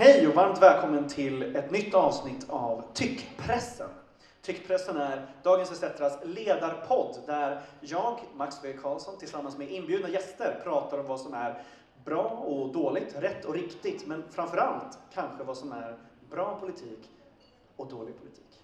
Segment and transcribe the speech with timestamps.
[0.00, 3.88] Hej och varmt välkommen till ett nytt avsnitt av Tyckpressen.
[4.42, 8.78] Tyckpressen är Dagens ETCs ledarpodd där jag, Max W.
[8.82, 11.62] Karlsson, tillsammans med inbjudna gäster pratar om vad som är
[12.04, 15.96] bra och dåligt, rätt och riktigt, men framförallt kanske vad som är
[16.30, 17.10] bra politik
[17.76, 18.62] och dålig politik.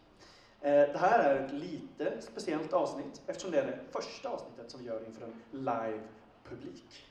[0.60, 4.80] Eh, det här är ett lite speciellt avsnitt eftersom det är det första avsnittet som
[4.80, 7.06] vi gör inför en live-publik.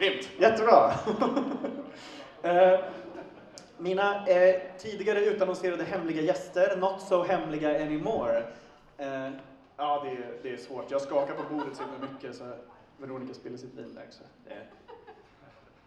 [0.00, 0.92] Grymt, jättebra.
[2.42, 2.80] Eh,
[3.78, 8.44] Mina eh, tidigare utannonserade hemliga gäster, not so hemliga anymore.
[8.98, 9.30] Eh,
[9.76, 10.90] ja, det är, det är svårt.
[10.90, 12.44] Jag skakar på bordet så himla mycket så
[12.98, 14.06] Veronica spiller sitt vin där.
[14.10, 14.54] Så det,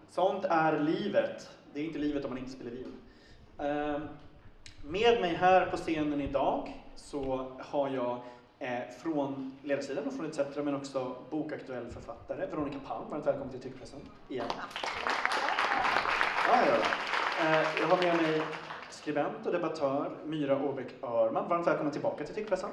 [0.10, 1.50] sånt är livet.
[1.74, 2.94] Det är inte livet om man inte spiller vin.
[3.60, 4.00] Eh,
[4.84, 8.22] med mig här på scenen idag så har jag
[9.04, 13.10] från ledarsidan och från ETC men också bokaktuell författare Veronica Palm.
[13.10, 14.46] Varmt välkommen till Tyckpressen igen.
[16.48, 16.78] Ja, ja, ja.
[17.46, 18.42] Eh, Jag har med mig
[18.90, 21.50] skribent och debattör Myra Åbäck Örman.
[21.50, 22.70] Varmt välkommen tillbaka till Tyckpressen.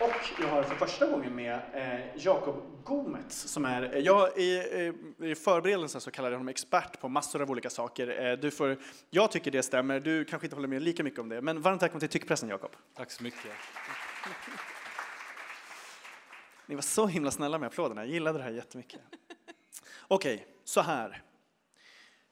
[0.00, 4.42] Och jag har för första gången med eh, Jakob Gomets som är, eh, jag, i,
[4.42, 4.92] i,
[5.30, 8.26] i förberedelsen så kallade jag honom expert på massor av olika saker.
[8.26, 8.76] Eh, du får,
[9.10, 11.82] jag tycker det stämmer, du kanske inte håller med lika mycket om det, men varmt
[11.82, 12.70] välkommen till Tyckpressen Jakob.
[12.94, 13.50] Tack så mycket.
[16.66, 19.00] Ni var så himla snälla med applåderna, jag gillade det här jättemycket.
[20.08, 21.22] Okej, så här.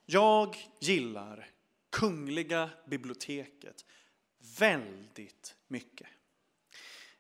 [0.07, 1.51] Jag gillar
[1.91, 3.85] Kungliga biblioteket
[4.59, 6.07] väldigt mycket.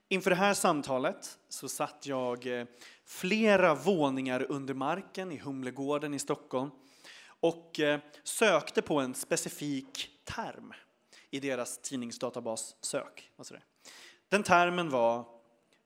[0.09, 2.67] Inför det här samtalet så satt jag eh,
[3.05, 6.71] flera våningar under marken i Humlegården i Stockholm
[7.41, 10.73] och eh, sökte på en specifik term
[11.31, 13.31] i deras tidningsdatabas sök.
[14.29, 15.25] Den termen var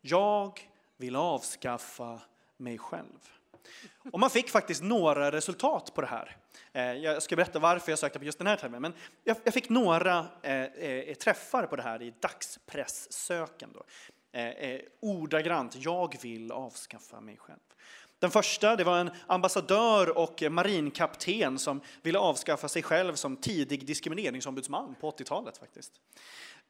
[0.00, 0.60] Jag
[0.97, 2.20] vill avskaffa
[2.56, 3.31] mig själv.
[4.12, 6.37] Och man fick faktiskt några resultat på det här.
[6.73, 8.93] Eh, jag ska berätta varför jag sökte på just den här termen, men
[9.25, 13.71] jag fick några eh, eh, träffar på det här i dagspresssöken.
[13.75, 13.83] Då.
[15.01, 17.59] Ordagrant, jag vill avskaffa mig själv.
[18.19, 23.87] Den första det var en ambassadör och marinkapten som ville avskaffa sig själv som tidig
[23.87, 25.59] diskrimineringsombudsman på 80-talet.
[25.59, 25.93] faktiskt.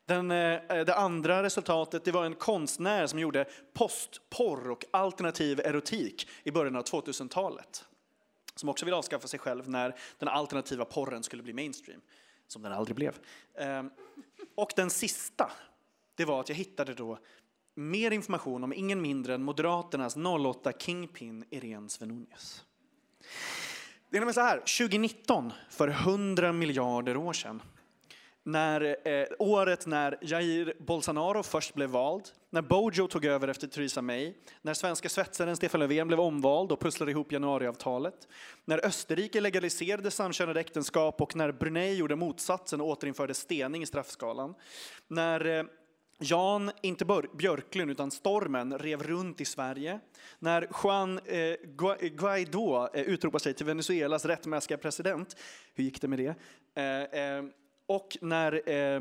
[0.06, 3.44] Den, det andra resultatet det var en konstnär som gjorde
[3.74, 7.84] postporr och alternativ erotik i början av 2000-talet.
[8.58, 12.00] Som också ville avskaffa sig själv när den alternativa porren skulle bli mainstream.
[12.46, 13.18] Som den aldrig blev.
[13.54, 13.90] Ehm,
[14.54, 15.50] och den sista,
[16.14, 17.18] det var att jag hittade då
[17.74, 22.64] mer information om ingen mindre än Moderaternas 08 Kingpin Irene Svenonius.
[24.10, 27.62] Det är nämligen så här, 2019, för 100 miljarder år sedan,
[28.44, 34.02] när, eh, året när Jair Bolsonaro först blev vald, när Bojo tog över efter Theresa
[34.02, 38.28] May, när svenska svetsaren Stefan Löfven blev omvald och pusslade ihop januariavtalet,
[38.64, 44.54] när Österrike legaliserade samkönade äktenskap och när Brunei gjorde motsatsen och återinförde stening i straffskalan,
[45.08, 45.64] när eh,
[46.20, 47.04] Jan, inte
[47.38, 50.00] Björklund utan Stormen, rev runt i Sverige.
[50.38, 51.54] När Juan eh,
[52.08, 55.36] Guaidó eh, utropade sig till Venezuelas rättmätiga president.
[55.74, 56.34] Hur gick det med det?
[56.74, 57.44] Eh, eh,
[57.88, 59.00] och när eh,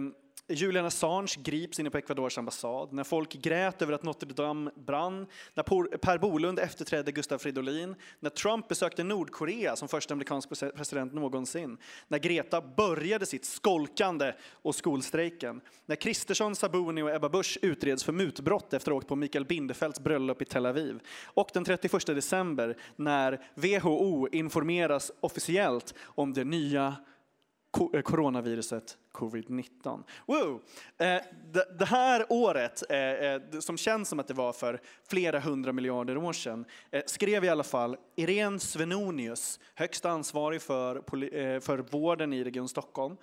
[0.50, 5.28] Julian Assange grips inne på Ecuadors ambassad, när folk grät över att Notre Dame brann,
[5.54, 11.78] när Per Bolund efterträdde Gustav Fridolin, när Trump besökte Nordkorea som första amerikansk president någonsin,
[12.08, 18.14] när Greta började sitt skolkande och skolstrejken, när Kristersson, Sabuni och Ebba Busch utreds för
[18.14, 22.06] mutbrott efter att ha åkt på Mikael Bindefelds bröllop i Tel Aviv, och den 31
[22.06, 26.96] december när WHO informeras officiellt om det nya
[27.94, 30.04] Eh, coronaviruset covid-19.
[30.26, 30.62] Wow.
[30.98, 31.22] Eh,
[31.80, 36.34] det, här året, eh, som känns som att det var för flera hundra miljarder år
[36.34, 36.66] sedan,
[37.06, 43.18] skrev i alla fall Irene Svenonius, högst ansvarig för, för vården i Region Stockholm,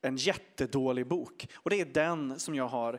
[0.00, 1.48] en jättedålig bok.
[1.54, 2.98] Och det är den som jag har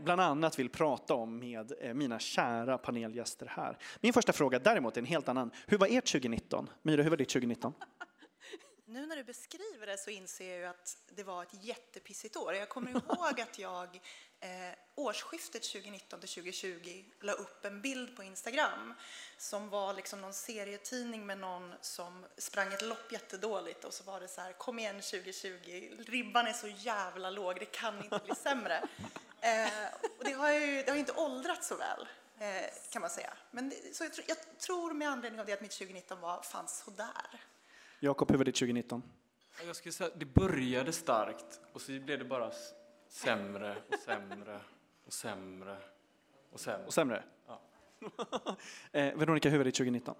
[0.00, 3.78] bland annat vill prata om med mina kära panelgäster här.
[4.00, 5.50] Min första fråga däremot är en helt annan.
[5.66, 6.70] Hur var ert 2019?
[6.82, 7.72] Myra, hur var ditt 2019?
[8.90, 12.54] Nu när du beskriver det så inser jag ju att det var ett jättepissigt år.
[12.54, 14.00] Jag kommer ihåg att jag
[14.40, 18.94] eh, årsskiftet 2019 till 2020 la upp en bild på Instagram
[19.38, 24.20] som var liksom någon serietidning med någon som sprang ett lopp jättedåligt och så var
[24.20, 28.34] det så här kom igen 2020, ribban är så jävla låg, det kan inte bli
[28.34, 28.88] sämre.
[29.42, 29.86] Eh,
[30.18, 32.08] och det har ju det har inte åldrats så väl.
[32.38, 33.32] Eh, kan man säga.
[33.50, 36.42] Men det, så jag, tror- jag tror med anledning av det att mitt 2019 var
[36.42, 37.40] fan sådär.
[38.02, 39.02] Jakob, hur var ditt 2019?
[39.66, 42.50] Jag skulle säga det började starkt och så blev det bara
[43.08, 44.60] sämre och sämre
[45.06, 45.76] och sämre
[46.52, 46.86] och sämre.
[46.86, 47.22] Och sämre?
[47.46, 47.60] Ja.
[48.92, 50.14] eh, Veronica, hur var det 2019?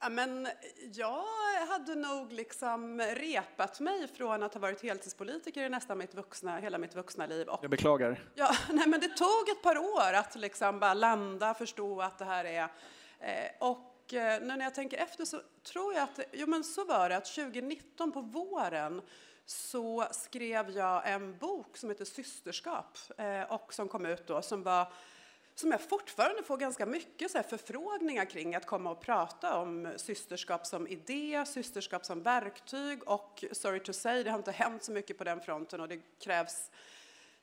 [0.00, 0.48] Ja, men
[0.92, 1.22] jag
[1.68, 6.78] hade nog liksom repat mig från att ha varit heltidspolitiker i nästan mitt vuxna, hela
[6.78, 7.48] mitt vuxna liv.
[7.48, 8.24] Och, Jag beklagar.
[8.34, 12.24] ja, nej, men det tog ett par år att liksom bara landa, förstå att det
[12.24, 12.62] här är...
[13.20, 16.64] Eh, och och eh, nu när jag tänker efter så tror jag att, jo men
[16.64, 19.02] så var det, att 2019 på våren
[19.46, 24.62] så skrev jag en bok som heter Systerskap eh, och som kom ut då som
[24.62, 24.92] var
[25.54, 29.92] som jag fortfarande får ganska mycket så här förfrågningar kring att komma och prata om
[29.96, 34.92] systerskap som idé, systerskap som verktyg och sorry to say, det har inte hänt så
[34.92, 36.70] mycket på den fronten och det krävs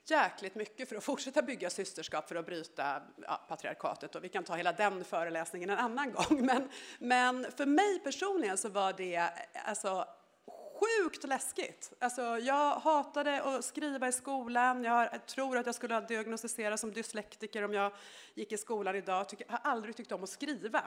[0.10, 4.44] jäkligt mycket för att fortsätta bygga systerskap för att bryta ja, patriarkatet och vi kan
[4.44, 6.46] ta hela den föreläsningen en annan gång.
[6.46, 6.70] Men,
[7.00, 9.30] men för mig personligen så var det
[9.66, 10.08] alltså
[10.80, 11.94] sjukt läskigt.
[12.00, 14.84] Alltså, jag hatade att skriva i skolan.
[14.84, 17.92] Jag tror att jag skulle ha diagnostiserats som dyslektiker om jag
[18.34, 19.26] gick i skolan idag.
[19.48, 20.84] Jag har aldrig tyckt om att skriva,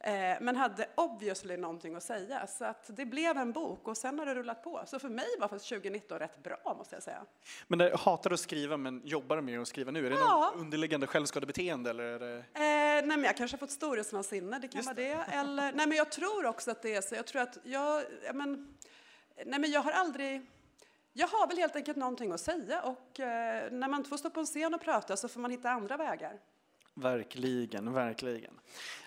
[0.00, 2.46] eh, men hade obviously någonting att säga.
[2.46, 4.82] Så att det blev en bok och sen har det rullat på.
[4.86, 7.24] Så för mig var faktiskt 2019 rätt bra, måste jag säga.
[7.66, 10.06] Men det, hatar du att skriva men jobbar med att skriva nu?
[10.06, 10.50] Är det Ja.
[10.54, 12.18] något underliggande självskadebeteende eller?
[12.18, 12.36] Det...
[12.36, 15.24] Eh, nej, men jag kanske har fått storhetsvansinne, det kan Just vara det.
[15.32, 17.14] Eller, nej, men jag tror också att det är så.
[17.14, 18.76] Jag tror att jag, ja, men,
[19.44, 20.46] nej, men jag har aldrig,
[21.12, 24.30] jag har väl helt enkelt någonting att säga och eh, när man inte får stå
[24.30, 26.40] på en scen och prata så får man hitta andra vägar.
[26.94, 28.60] Verkligen, verkligen.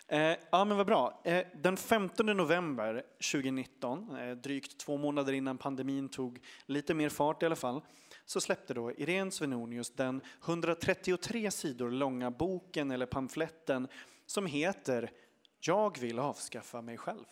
[0.08, 1.22] Eh, ja, men vad bra.
[1.24, 7.44] Eh, den 15 november 2019, eh, drygt två månader innan pandemin tog lite mer fart
[7.44, 7.82] i alla fall,
[8.26, 13.88] så släppte då Irene Svenonius den 133 sidor långa boken eller pamfletten
[14.26, 15.12] som heter
[15.60, 17.26] Jag vill avskaffa mig själv.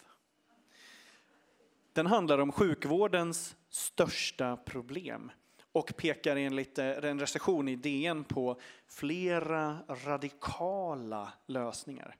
[1.97, 5.31] Den handlar om sjukvårdens största problem
[5.71, 12.15] och pekar enligt eh, en recension i DN på flera radikala lösningar.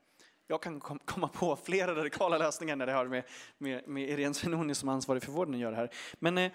[0.48, 3.24] Jag kan komma på flera radikala lösningar när det har med,
[3.58, 5.90] med, med Irene Svenonius som ansvarig för vården att göra här.
[6.20, 6.52] Men eh,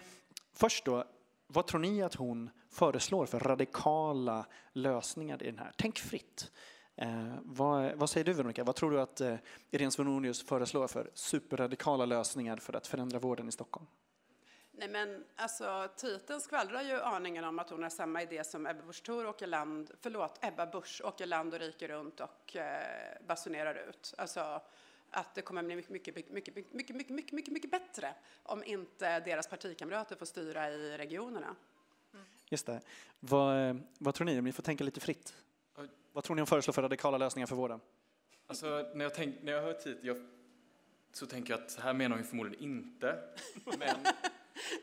[0.54, 1.04] först då,
[1.46, 5.72] vad tror ni att hon föreslår för radikala lösningar i den här?
[5.76, 6.52] Tänk fritt.
[6.96, 8.64] Eh, vad, vad säger du Veronica?
[8.64, 9.36] Vad tror du att eh,
[9.70, 13.86] Irene Svenonius föreslår för superradikala lösningar för att förändra vården i Stockholm?
[14.72, 18.82] Nej, men alltså, titeln skvallrar ju aningen om att hon har samma idé som Ebba
[18.82, 23.88] Busch Thor åker land, förlåt, Ebba Busch åker land och rike runt och eh, basunerar
[23.88, 24.14] ut.
[24.18, 24.60] Alltså,
[25.10, 28.64] att det kommer bli mycket, mycket, mycket, mycket, mycket, mycket, mycket, mycket, mycket bättre om
[28.64, 31.56] inte deras partikamrater får styra i regionerna.
[32.48, 32.80] Just det.
[33.20, 34.38] Vad, vad tror ni?
[34.38, 35.34] Om ni får tänka lite fritt.
[36.12, 37.80] Vad tror ni hon föreslår för radikala lösningar för vården?
[38.46, 40.16] Alltså, när jag, tänk, när jag hör hit, jag,
[41.12, 43.22] så tänker jag att så här menar hon förmodligen inte.
[43.64, 44.06] Men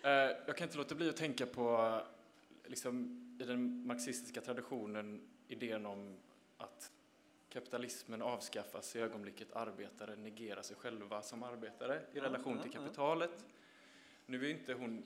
[0.04, 2.00] eh, jag kan inte låta bli att tänka på,
[2.66, 6.18] liksom, i den marxistiska traditionen, idén om
[6.58, 6.92] att
[7.50, 13.46] kapitalismen avskaffas i ögonblicket arbetare negerar sig själva som arbetare i relation till kapitalet.
[14.26, 15.04] Nu är inte hon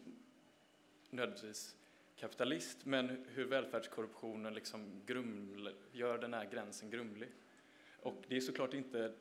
[1.09, 1.75] nödvändigtvis
[2.15, 7.29] kapitalist, men hur välfärdskorruptionen liksom gruml, gör den här gränsen grumlig.
[7.99, 9.13] Och det är såklart inte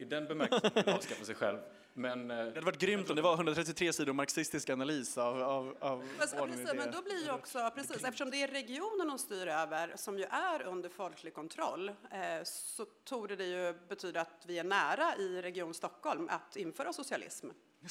[0.00, 1.58] i den bemärkelsen att avskaffa sig själv,
[1.94, 5.76] men eh, Det hade varit grymt om det var 133 sidor marxistisk analys av, av,
[5.80, 9.46] av i precis, men då blir ju också, precis, eftersom det är regionen de styr
[9.46, 14.58] över, som ju är under folklig kontroll, eh, så torde det ju betyda att vi
[14.58, 17.48] är nära i Region Stockholm att införa socialism.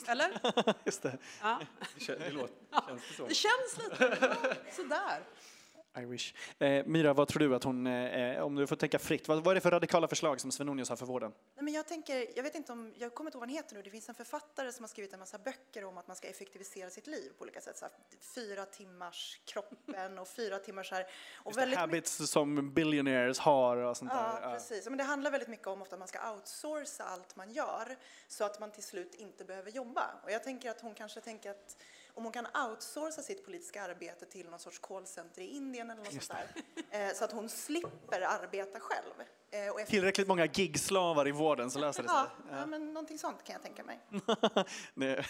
[0.07, 0.39] Eller?
[0.85, 1.17] Just det.
[1.41, 1.59] Ja.
[1.79, 2.55] det, kän- det låter,
[2.87, 3.25] känns det så.
[3.27, 5.19] Det känns lite sådär.
[6.01, 6.33] I wish.
[6.59, 9.51] Eh, Myra, vad tror du att hon, eh, om du får tänka fritt, vad, vad
[9.51, 11.31] är det för radikala förslag som Svenonius har för vården?
[11.55, 13.75] Nej, men jag tänker, jag vet inte om, jag kommer inte ihåg vad han heter
[13.75, 16.27] nu, det finns en författare som har skrivit en massa böcker om att man ska
[16.27, 17.77] effektivisera sitt liv på olika sätt.
[17.77, 17.93] Så här,
[18.35, 21.05] fyra timmars kroppen och fyra timmars här.
[21.35, 24.53] Och Just väldigt habits som billionaires har och sånt Ja, där.
[24.53, 24.85] precis.
[24.85, 27.95] Men det handlar väldigt mycket om ofta att man ska outsourca allt man gör
[28.27, 30.03] så att man till slut inte behöver jobba.
[30.23, 31.77] Och jag tänker att hon kanske tänker att
[32.19, 36.23] om hon kan outsourca sitt politiska arbete till någon sorts callcenter i Indien eller något
[36.23, 36.39] sånt
[36.91, 39.13] där, eh, så att hon slipper arbeta själv.
[39.51, 42.17] Eh, efter- Tillräckligt många gigslavar i vården så löser det sig.
[42.51, 43.99] Ja, ja, men någonting sånt kan jag tänka mig.
[44.95, 45.25] det,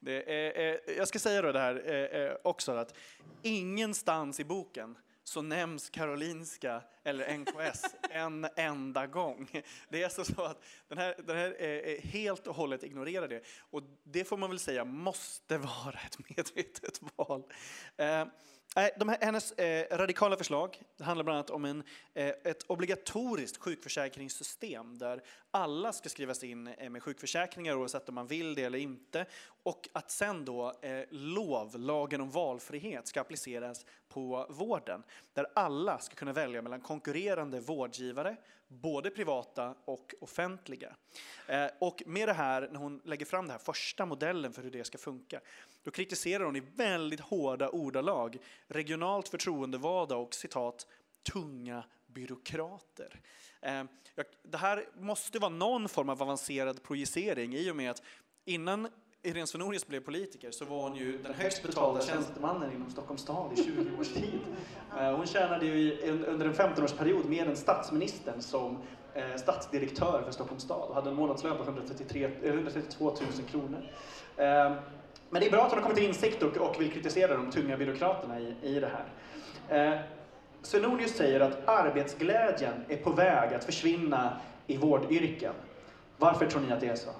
[0.00, 2.94] det är, eh, jag ska säga då det här också att
[3.42, 9.62] ingenstans i boken så nämns Karolinska eller NKS en enda gång.
[9.88, 13.28] Det är alltså så att den här, den här eh, eh, helt och hållet ignorerar
[13.28, 13.42] det.
[13.70, 17.42] Och det får man väl säga måste vara ett medvetet val.
[17.96, 18.26] Eh,
[18.74, 21.82] de här, hennes eh, radikala förslag det handlar bland annat om en,
[22.14, 28.26] eh, ett obligatoriskt sjukförsäkringssystem där alla ska skrivas in eh, med sjukförsäkringar oavsett om man
[28.26, 29.26] vill det eller inte.
[29.68, 35.02] Och att sen då eh, LOV, lagen om valfrihet, ska appliceras på vården.
[35.32, 38.36] Där alla ska kunna välja mellan konkurrerande vårdgivare,
[38.68, 40.96] både privata och offentliga.
[41.46, 44.70] Eh, och med det här, när hon lägger fram den här första modellen för hur
[44.70, 45.40] det ska funka,
[45.82, 50.86] då kritiserar hon i väldigt hårda ordalag regionalt förtroendevalda och citat
[51.32, 53.20] tunga byråkrater.
[53.60, 53.84] Eh,
[54.42, 58.02] det här måste vara någon form av avancerad projicering i och med att
[58.44, 58.88] innan
[59.28, 63.52] Irene Svenonius blev politiker så var hon ju den högst betalda tjänstemannen inom Stockholms stad
[63.52, 64.40] i 20 års tid.
[65.00, 68.78] Eh, hon tjänade ju under en 15-årsperiod mer än statsministern som
[69.14, 73.16] eh, stadsdirektör för Stockholms stad och hade en månadslön på 133, 132 000
[73.50, 73.90] kronor.
[74.36, 74.72] Eh,
[75.30, 77.50] men det är bra att hon har kommit till insikt och, och vill kritisera de
[77.50, 78.90] tunga byråkraterna i, i det
[79.68, 80.08] här.
[80.62, 85.54] Svenonius säger att arbetsglädjen är på väg att försvinna i vårdyrken.
[86.16, 87.10] Varför tror ni att det är så?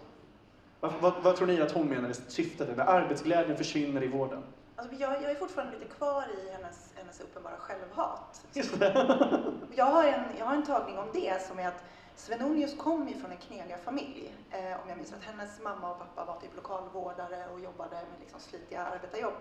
[0.80, 2.76] Vad, vad, vad, tror ni att hon menar syftet?
[2.76, 4.42] När arbetsglädjen försvinner i vården?
[4.76, 8.46] Alltså jag, jag är fortfarande lite kvar i hennes, hennes uppenbara självhat.
[9.74, 11.84] jag, har en, jag har en tagning om det som är att
[12.16, 14.32] Svenonius kom ju från en knegarfamilj.
[14.50, 15.24] Eh, om jag minns rätt.
[15.24, 19.34] Hennes mamma och pappa var typ lokalvårdare och jobbade med liksom slitiga arbetarjobb.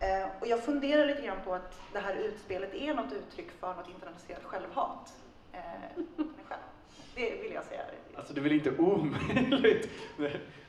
[0.00, 0.22] Mm.
[0.22, 3.74] Eh, och jag funderar lite grann på att det här utspelet är något uttryck för
[3.74, 5.12] något internaliserat självhat.
[5.52, 6.02] Eh,
[7.14, 7.82] det vill jag säga.
[8.14, 9.88] Alltså det är väl inte omöjligt?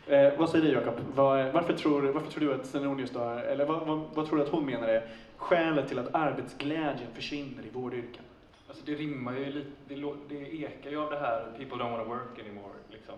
[0.08, 1.00] Eh, vad säger du Jakob?
[1.16, 4.44] Var, varför, tror, varför tror du att Senonius då, eller vad, vad, vad, tror du
[4.44, 8.24] att hon menar är skälet till att arbetsglädjen försvinner i vårdyrken?
[8.68, 9.96] Alltså det rimmar ju lite, det,
[10.30, 13.16] det ekar ju av det här people don't want to work anymore, liksom.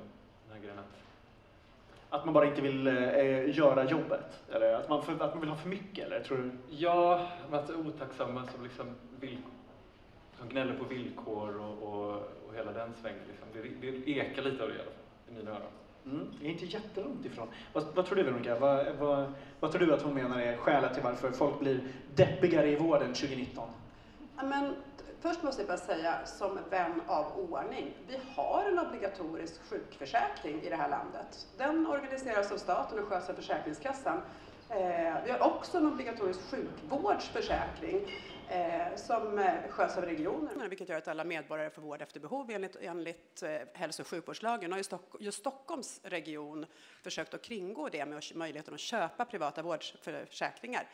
[0.48, 2.20] Den här grejen att...
[2.20, 4.42] att man bara inte vill eh, göra jobbet?
[4.52, 6.52] Eller att man, för, att man vill ha för mycket, eller tror du?
[6.70, 8.86] Ja, att otacksamma som liksom
[9.20, 9.38] vill,
[10.40, 12.16] som gnäller på villkor och, och,
[12.48, 13.20] och hela den svängen.
[13.28, 13.48] Liksom.
[13.54, 14.94] Det, det ekar lite av det i alla fall,
[15.30, 15.83] i mina öron.
[16.06, 17.48] Mm, det är inte jättelångt ifrån.
[17.74, 18.60] Vad, vad tror du Veronica?
[18.60, 22.72] Vad, vad, vad, tror du att hon menar är skälet till varför folk blir deppigare
[22.72, 23.70] i vården 2019?
[24.36, 24.76] men,
[25.22, 30.70] först måste jag bara säga, som vän av ordning, vi har en obligatorisk sjukförsäkring i
[30.70, 31.48] det här landet.
[31.58, 34.22] Den organiseras av staten och sköts av Försäkringskassan.
[34.70, 38.08] Eh, vi har också en obligatorisk sjukvårdsförsäkring
[38.96, 42.76] som eh, sköts av regionerna, vilket gör att alla medborgare får vård efter behov enligt,
[42.82, 44.74] enligt eh, hälso och sjukvårdslagen.
[44.74, 44.80] Och
[45.20, 46.66] just Stockholms region
[47.04, 50.88] försökt att kringgå det med möjligheten att köpa privata vårdförsäkringar.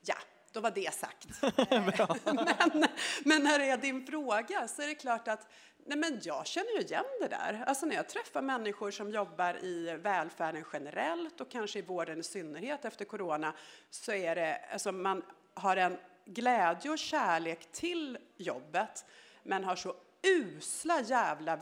[0.00, 0.16] Ja,
[0.52, 1.28] då var det sagt.
[2.24, 2.84] men,
[3.24, 5.48] men när det är din fråga så är det klart att
[5.86, 7.64] nej men jag känner ju igen det där.
[7.66, 12.22] Alltså när jag träffar människor som jobbar i välfärden generellt och kanske i vården i
[12.22, 13.52] synnerhet efter corona
[13.90, 15.22] så är det, alltså man
[15.54, 19.04] har en glädje och kärlek till jobbet
[19.42, 21.56] men har så usla jävla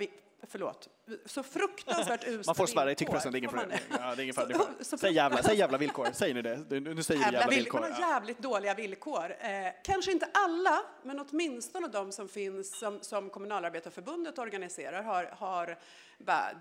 [0.49, 0.89] förlåt,
[1.27, 3.67] så fruktansvärt usla Man får svära i tyckpressen, det är ingen fara.
[3.91, 4.67] Ja, det är ingen fara.
[4.81, 6.81] Säg, jävla, säg jävla villkor, säger ni det?
[6.81, 7.81] Nu säger jävla, jävla villkor.
[7.81, 9.37] Man har jävligt dåliga villkor.
[9.41, 9.49] Eh,
[9.85, 15.79] kanske inte alla, men åtminstone de som finns som, som Kommunalarbetarförbundet organiserar har, har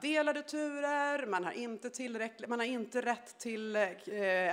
[0.01, 3.83] delade turer, man har inte, tillräckligt, man har inte rätt till eh,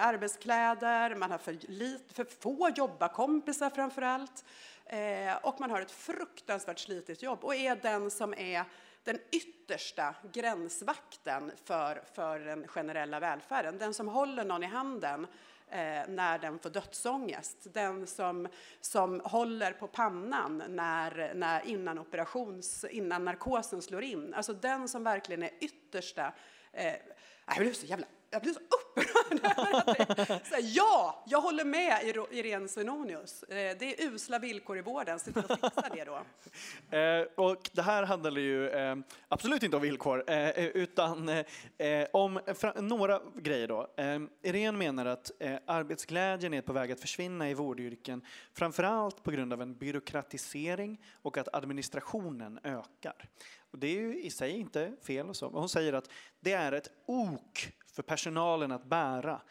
[0.06, 4.44] arbetskläder, man har för, lit, för få jobbarkompisar framför allt.
[4.92, 8.64] Eh, och man har ett fruktansvärt slitigt jobb och är den som är
[9.04, 13.78] den yttersta gränsvakten för, för den generella välfärden.
[13.78, 15.26] Den som håller någon i handen
[15.68, 17.66] eh, när den får dödsångest.
[17.73, 18.49] Den som,
[18.80, 24.35] som håller på pannan när, när innan, operations, innan narkosen slår in.
[24.35, 26.32] Alltså den som verkligen är yttersta...
[26.73, 26.94] Eh,
[27.47, 29.10] jag blev så jävla jag blir så upprörd.
[30.46, 33.42] så ja, jag håller med Irene Svenonius.
[33.42, 35.18] Eh, det är usla villkor i vården.
[35.18, 36.20] Se till att fixa det då.
[36.90, 38.96] Eh, och det här handlar ju eh,
[39.28, 41.44] absolut inte om villkor, eh, eh, utan
[42.12, 42.40] om
[42.76, 43.68] några grejer.
[43.68, 43.87] Då.
[44.42, 45.30] Irene menar att
[45.66, 51.38] arbetsglädjen är på väg att försvinna i vårdyrken, framförallt på grund av en byråkratisering och
[51.38, 53.28] att administrationen ökar.
[53.70, 56.10] Och det är ju i sig inte fel och så, men hon säger att
[56.40, 59.42] det är ett ok för personalen att bära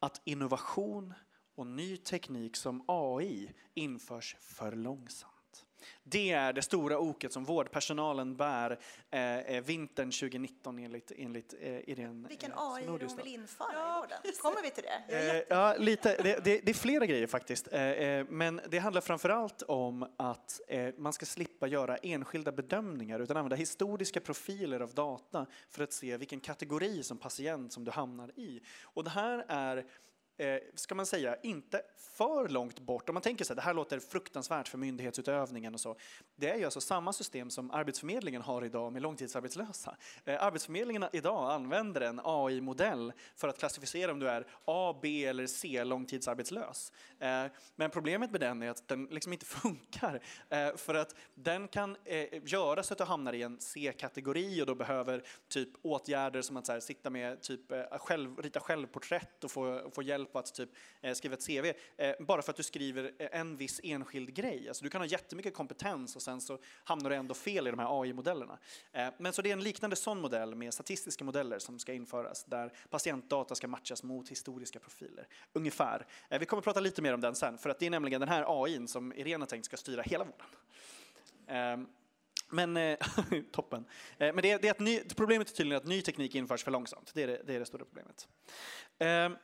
[0.00, 1.14] att innovation
[1.54, 5.35] och ny teknik som AI införs för långsamt.
[6.02, 8.78] Det är det stora oket som vårdpersonalen bär
[9.10, 13.34] eh, eh vintern 2019 enligt, enligt eh, Irene Vilken eh, AI är det hon vill
[13.34, 14.18] införa i vården?
[14.42, 15.36] Kommer vi till det?
[15.36, 17.72] Eh, ja, lite, det, det, det, är flera grejer faktiskt.
[17.72, 20.60] Eh, eh men det handlar framförallt om att
[20.96, 26.16] man ska slippa göra enskilda bedömningar utan använda historiska profiler av data för att se
[26.16, 28.60] vilken kategori som patient som du hamnar i.
[28.84, 29.84] Och det här är
[30.36, 31.82] eh, ska man säga, inte
[32.16, 33.08] för långt bort.
[33.08, 35.96] Om man tänker sig det här låter fruktansvärt för myndighetsutövningen och så.
[36.36, 39.96] Det är ju alltså samma system som Arbetsförmedlingen har idag med långtidsarbetslösa.
[40.24, 45.46] Eh, Arbetsförmedlingen idag använder en AI-modell för att klassificera om du är A, B eller
[45.46, 46.92] C långtidsarbetslös.
[47.18, 47.44] Eh,
[47.76, 51.96] men problemet med den är att den liksom inte funkar eh, för att den kan
[52.04, 56.56] eh, göra så att du hamnar i en C-kategori och då behöver typ åtgärder som
[56.56, 60.54] att så här, sitta med typ eh, själv, rita självporträtt och få, få hjälp att
[60.54, 64.34] typ, eh, skriva ett CV eh, bara för att du skriver eh, en viss enskild
[64.34, 64.68] grej.
[64.68, 67.78] Alltså, du kan ha jättemycket kompetens och sen så hamnar du ändå fel i de
[67.78, 68.58] här AI-modellerna.
[69.18, 72.72] Men så det är en liknande sån modell med statistiska modeller som ska införas där
[72.90, 75.28] patientdata ska matchas mot historiska profiler.
[75.52, 76.06] Ungefär.
[76.40, 78.28] Vi kommer att prata lite mer om den sen för att det är nämligen den
[78.28, 80.46] här AI som Irene har tänkt ska styra hela vården.
[81.46, 81.86] Ehm,
[82.50, 82.96] men,
[83.52, 83.84] toppen.
[84.18, 87.10] Men det, det är att ny, problemet är tydligen att ny teknik införs för långsamt.
[87.14, 88.28] Det är det, det, är det stora problemet.
[88.98, 89.36] Ehm,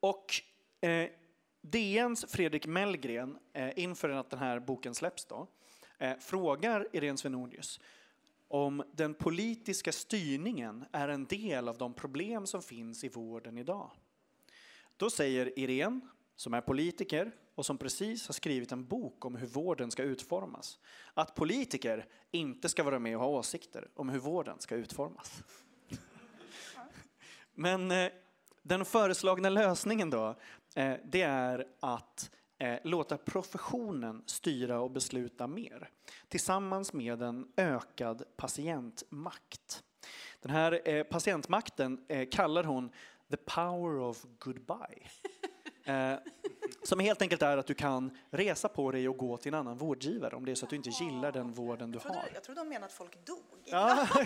[0.00, 0.34] och
[0.80, 1.08] eh,
[1.60, 5.46] DNs Fredrik Mellgren, eh, inför att den här boken släpps då,
[5.98, 7.80] eh, frågar Irene Svenonius
[8.48, 13.90] om den politiska styrningen är en del av de problem som finns i vården idag.
[14.96, 16.00] Då säger Irene,
[16.36, 20.78] som är politiker och som precis har skrivit en bok om hur vården ska utformas,
[21.14, 25.42] att politiker inte ska vara med och ha åsikter om hur vården ska utformas.
[27.54, 28.10] Men eh,
[28.70, 30.34] den föreslagna lösningen då,
[30.74, 35.90] eh, det är att eh, låta professionen styra och besluta mer
[36.28, 39.82] tillsammans med en ökad patientmakt.
[40.40, 42.90] Den här eh, patientmakten kallar hon
[43.30, 45.06] the power of goodbye.
[46.82, 49.76] Som helt enkelt är att du kan resa på dig och gå till en annan
[49.76, 52.28] vårdgivare om det är så att du inte gillar den vården du Jag trodde, har.
[52.34, 53.38] jag trodde de menade att folk dog.
[53.64, 54.08] Ja,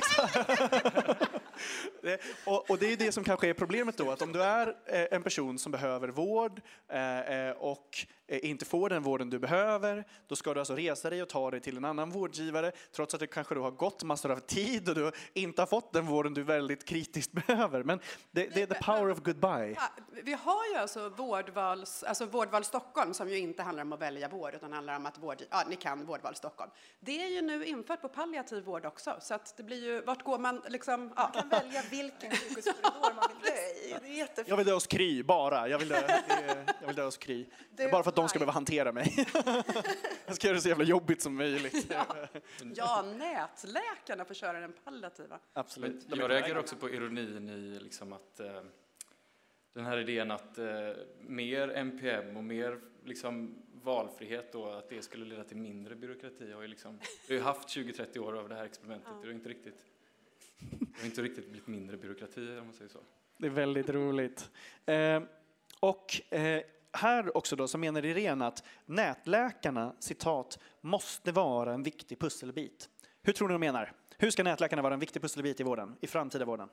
[2.05, 4.67] Eh, och, och det är det som kanske är problemet då, att om du är
[4.87, 10.05] eh, en person som behöver vård eh, eh och inte får den vården du behöver,
[10.27, 13.21] då ska du alltså resa dig och ta dig till en annan vårdgivare, trots att
[13.21, 16.35] det kanske då har gått massor av tid och du inte har fått den vården
[16.35, 17.83] du väldigt kritiskt behöver.
[17.83, 18.01] Men
[18.31, 19.75] det, det är the power of goodbye.
[19.77, 19.83] Ja,
[20.25, 24.29] Vi har ju alltså vårdvals, alltså vårdval Stockholm som ju inte handlar om att välja
[24.29, 26.71] vård utan handlar om att vård, ja, ni kan vårdval Stockholm.
[27.01, 30.23] Det är ju nu infört på palliativ vård också så att det blir ju, vart
[30.25, 31.31] går man liksom, ja.
[31.35, 33.97] Man kan välja vilken sjukhuskorridor man vill dö i.
[34.01, 34.49] Det är jättefint.
[34.49, 35.69] Jag vill dö hos Kry, bara.
[35.69, 37.47] Jag vill dö, det är- jag vill dö hos Kry.
[37.93, 39.15] Bara för att de ska behöva hantera mig.
[40.27, 41.93] Jag ska göra det så jävla jobbigt som möjligt.
[42.75, 45.39] ja, nätläkarna får köra den palliativa.
[45.53, 46.09] Absolut.
[46.09, 48.63] Men jag reagerar också på ironin i liksom att eh,
[49.73, 50.67] den här idén att eh,
[51.21, 56.63] mer NPM och mer liksom, valfrihet då, att det skulle leda till mindre byråkrati har
[56.63, 56.99] ju liksom,
[57.29, 59.85] vi har haft 20-30 år av det här experimentet och det har inte riktigt,
[60.81, 62.99] det har inte riktigt blivit mindre byråkrati om man säger så.
[63.37, 64.51] Det är väldigt roligt.
[64.87, 65.23] Eh,
[65.81, 66.63] och eh,
[66.95, 72.89] här också då så menar Irene att nätläkarna, citat, måste vara en viktig pusselbit.
[73.23, 73.93] Hur tror ni de menar?
[74.19, 76.69] Hur ska nätläkarna vara en viktig pusselbit i vården, i framtida vården?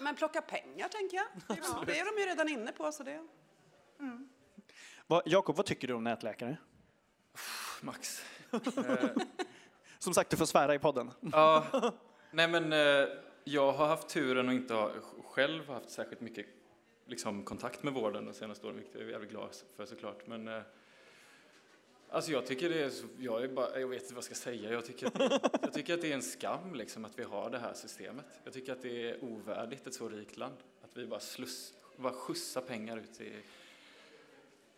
[0.00, 1.26] Men plocka pengar tänker jag.
[1.48, 3.26] Det är, väl- det är de ju redan inne på så det.
[5.06, 6.56] Vad- Jakob, vad tycker du om nätläkare?
[7.80, 8.24] Max.
[8.52, 8.60] Eh,
[9.98, 11.10] Som sagt, du får svära i podden.
[11.20, 11.64] Ja,
[12.30, 13.08] nej men eh,
[13.44, 14.90] jag har haft turen och inte ha,
[15.24, 16.46] själv haft särskilt mycket
[17.12, 20.26] liksom, kontakt med vården de senaste åren, vilket jag är jävligt glad för såklart.
[20.26, 20.62] Men eh,
[22.08, 24.72] alltså jag tycker det är, jag är bara, jag vet inte vad jag ska säga,
[24.72, 27.50] jag tycker att det, jag tycker att det är en skam liksom att vi har
[27.50, 28.26] det här systemet.
[28.44, 32.12] Jag tycker att det är ovärdigt ett så rikt land, att vi bara sluss, bara
[32.12, 33.36] skjutsar pengar ut till,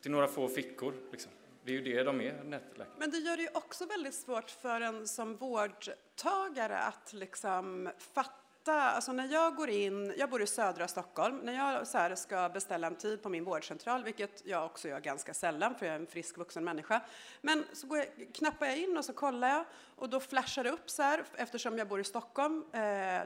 [0.01, 1.33] till några få fickor liksom.
[1.65, 2.95] Det är ju det de är, nätläkare.
[2.99, 8.44] Men det gör det ju också väldigt svårt för en som vårdtagare att liksom fatta,
[8.73, 12.49] alltså när jag går in, jag bor i södra Stockholm, när jag så här ska
[12.49, 16.01] beställa en tid på min vårdcentral, vilket jag också gör ganska sällan för jag är
[16.01, 17.01] en frisk vuxen människa,
[17.41, 19.65] men så går jag, knappar jag in och så kollar jag
[19.97, 22.81] och då flashar det upp så här, eftersom jag bor i Stockholm, eh,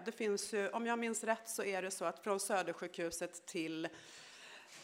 [0.05, 3.89] det finns ju, om jag minns rätt så är det så att från Södersjukhuset till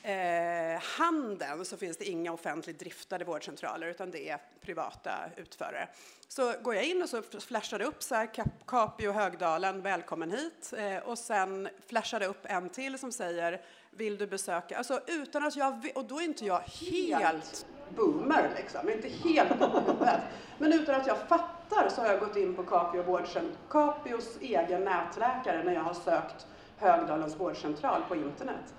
[0.04, 5.88] eh, handeln så finns det inga offentligt driftade vårdcentraler utan det är privata utförare.
[6.28, 10.30] Så går jag in och så flashar det upp så här Cap- Capio Högdalen, välkommen
[10.30, 10.72] hit.
[10.76, 15.46] Eh, och sen flashar det upp en till som säger vill du besöka, alltså utan
[15.46, 20.20] att jag, och då är inte jag helt boomer liksom, inte helt huvudet.
[20.58, 24.84] Men utan att jag fattar så har jag gått in på Capio vårdcentral, Capios egen
[24.84, 28.74] nätläkare när jag har sökt Högdalens vårdcentral på internet.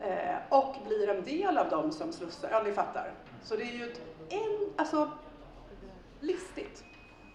[0.00, 2.48] Eh, och blir en del av dem som slussar.
[2.52, 3.10] Ja, ni fattar.
[3.42, 5.10] Så det är ju ett, en, alltså,
[6.20, 6.84] listigt.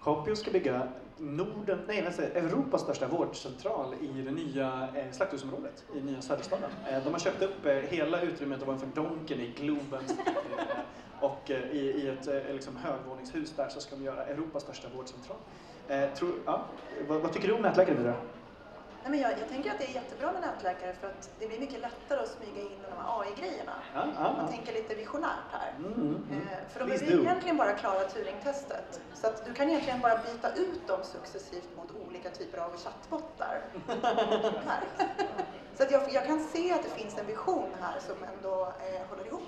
[0.04, 6.02] Capio ska bygga Norden, nej, vänta, Europas största vårdcentral i det nya eh, slakthusområdet i
[6.02, 6.69] nya Söderstaden.
[6.89, 10.04] Eh, de har köpt upp eh, hela utrymmet ovanför Donken i Globen.
[10.10, 10.65] Eh,
[11.19, 14.88] och eh, i, i ett eh, liksom, högvåningshus där så ska de göra Europas största
[14.95, 15.38] vårdcentral.
[15.88, 16.65] Eh, tror, ja,
[17.08, 18.15] vad, vad tycker du om nätläkare Mira?
[19.04, 21.60] Nej, men jag, jag tänker att det är jättebra med nätläkare för att det blir
[21.60, 23.76] mycket lättare att smyga in de här AI-grejerna.
[23.96, 25.74] Ja, ja, Man tänker lite visionärt här.
[25.78, 26.42] Mm, mm, mm.
[26.48, 27.30] Eh, För de Please behöver do.
[27.30, 29.02] egentligen bara klara Turing-testet.
[29.13, 33.62] Så att du kan egentligen bara byta ut dem successivt mot olika typer av chattbottar.
[35.78, 39.10] Så att jag, jag kan se att det finns en vision här som ändå eh,
[39.10, 39.42] håller ihop.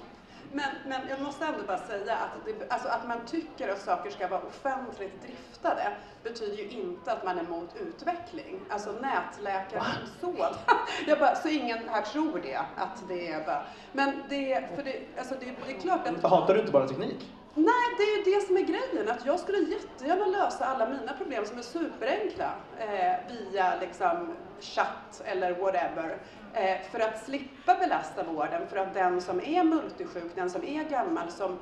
[0.55, 4.09] Men, men jag måste ändå bara säga att, det, alltså att man tycker att saker
[4.09, 8.59] ska vara offentligt driftade betyder ju inte att man är emot utveckling.
[8.69, 9.83] Alltså nätläkare
[10.19, 10.53] som sådan.
[11.07, 13.65] Jag bara, så ingen här tror det, att det är bara...
[13.91, 16.31] Men det, för det, alltså det, det är klart att...
[16.31, 17.31] Hatar du inte bara teknik?
[17.57, 19.09] Nej, det är ju det som är grejen.
[19.09, 25.21] Att jag skulle jättegärna lösa alla mina problem som är superenkla eh, via liksom, chatt
[25.25, 26.17] eller whatever.
[26.53, 28.67] Eh, för att slippa belasta vården.
[28.67, 31.59] För att den som är multisjuk, den som är gammal, som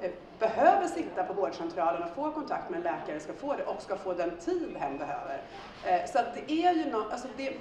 [0.00, 3.82] eh, behöver sitta på vårdcentralen och få kontakt med en läkare ska få det och
[3.82, 5.42] ska få den tid hen behöver.
[5.84, 7.52] Eh, så att det är ju något, alltså det,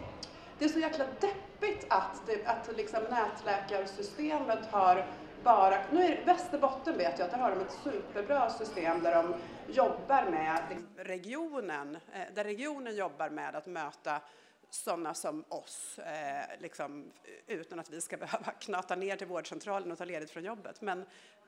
[0.60, 5.06] det är så jäkla deppigt att, det, att liksom nätläkarsystemet har
[5.44, 9.34] bara, nu är Västerbotten vet jag att där har de ett superbra system där de
[9.74, 14.22] jobbar med liksom, regionen, eh, där regionen jobbar med att möta
[14.70, 17.12] sådana som oss, eh, liksom,
[17.48, 20.82] utan att vi ska behöva knata ner till vårdcentralen och ta ledigt från jobbet.
[20.82, 21.06] Men,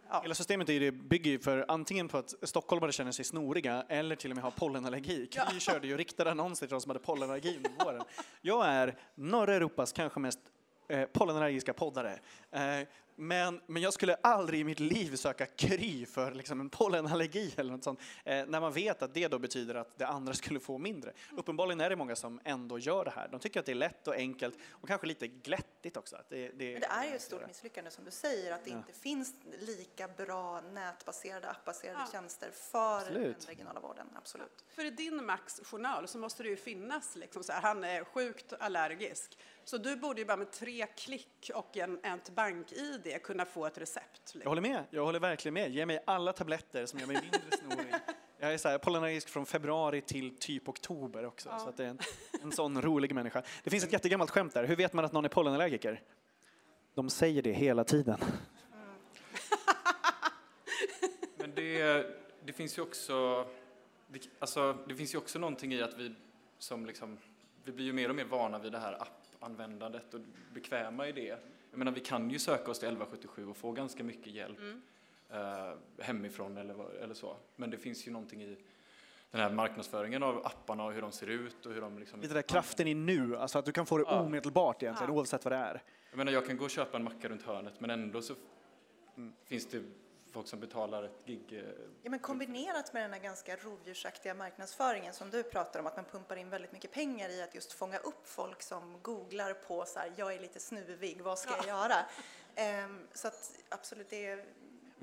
[0.09, 0.21] ja.
[0.21, 4.15] Hela systemet är ju bygger ju för antingen på att stockholmare känner sig snoriga eller
[4.15, 5.27] till och med har pollenallergi.
[5.27, 8.03] Kry körde ju riktade annonser till de som hade pollenallergi under våren.
[8.41, 10.39] Jag är norra Europas kanske mest
[10.87, 12.19] eh, pollenallergiska poddare.
[12.51, 12.87] Eh,
[13.21, 17.71] men, men jag skulle aldrig i mitt liv söka Kry för liksom en pollenallergi eller
[17.71, 17.99] något sånt.
[18.25, 21.13] Eh, när man vet att det då betyder att det andra skulle få mindre.
[21.37, 23.27] Uppenbarligen är det många som ändå gör det här.
[23.27, 26.15] De tycker att det är lätt och enkelt och kanske lite glättigt också.
[26.15, 28.69] Att det, det, Men det är ju ett stort misslyckande som du säger att det
[28.69, 32.11] inte finns lika bra nätbaserade, appbaserade Ja.
[32.11, 33.39] tjänster för Absolut.
[33.39, 34.07] den regionala vården.
[34.15, 34.65] Absolut.
[34.69, 38.03] För i din Max journal så måste det ju finnas liksom så här, han är
[38.03, 39.37] sjukt allergisk.
[39.63, 43.77] Så du borde ju bara med tre klick och en, ett bank-id kunna få ett
[43.77, 44.05] recept.
[44.25, 44.49] Jag Liksom.
[44.49, 44.83] håller med.
[44.89, 45.71] Jag håller verkligen med.
[45.71, 47.93] Ge mig alla tabletter som gör mig mindre snorig.
[48.39, 51.49] Jag är så här, pollenallergisk från februari till typ oktober också.
[51.49, 51.59] Ja.
[51.59, 51.99] Så att det är en,
[52.41, 53.43] en sån rolig människa.
[53.63, 54.63] Det finns ett jättegammalt skämt där.
[54.63, 56.01] Hur vet man att någon är pollenallergiker?
[56.93, 58.17] De säger det hela tiden.
[61.37, 62.05] Men det,
[62.45, 63.45] det finns ju också,
[64.07, 66.15] det, alltså, det finns ju också någonting i att vi
[66.57, 67.17] som liksom,
[67.63, 68.93] vi blir ju mer och mer vana vid det här
[69.41, 70.19] appanvändandet och
[70.53, 71.37] bekväma i det.
[71.71, 74.59] Jag menar, vi kan ju söka oss till 1177 och få ganska mycket hjälp
[75.29, 77.35] eh, hemifrån eller, eller så.
[77.55, 78.57] Men det finns ju någonting i
[79.31, 82.21] den här marknadsföringen av apparna och hur de ser ut och hur de liksom...
[82.21, 84.19] Lite där kraften i nu, alltså att du kan få det Ja.
[84.21, 85.17] omedelbart egentligen, Ja.
[85.19, 85.81] oavsett vad det är.
[86.09, 88.33] Jag menar, jag kan gå och köpa en macka runt hörnet men ändå så
[89.45, 89.83] finns det
[90.31, 91.53] folk som betalar ett gig.
[91.53, 91.63] eh,
[92.03, 96.05] Ja, men kombinerat med den här ganska rovdjursaktiga marknadsföringen som du pratar om, att man
[96.05, 99.99] pumpar in väldigt mycket pengar i att just fånga upp folk som googlar på så
[99.99, 101.95] här, jag är lite snuvig, vad ska jag göra?
[102.55, 104.45] Ehm, så att absolut, det är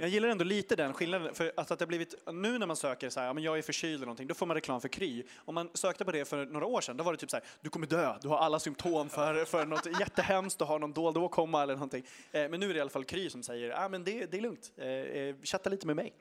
[0.00, 2.76] jag gillar ändå lite den skillnaden, för att, att det har blivit, nu när man
[2.76, 4.88] söker så här, ja, men jag är förkyld eller någonting, då får man reklam för
[4.88, 5.24] Kry.
[5.36, 7.44] Om man sökte på det för några år sedan, då var det typ så här,
[7.60, 11.16] du kommer dö, du har alla symptom för, för något jättehemskt, du har någon dold
[11.16, 12.04] åkomma eller någonting.
[12.32, 14.36] Eh, men nu är det i alla fall Kry som säger, ja men det, det
[14.36, 16.12] är lugnt, eh, eh chatta lite med mig.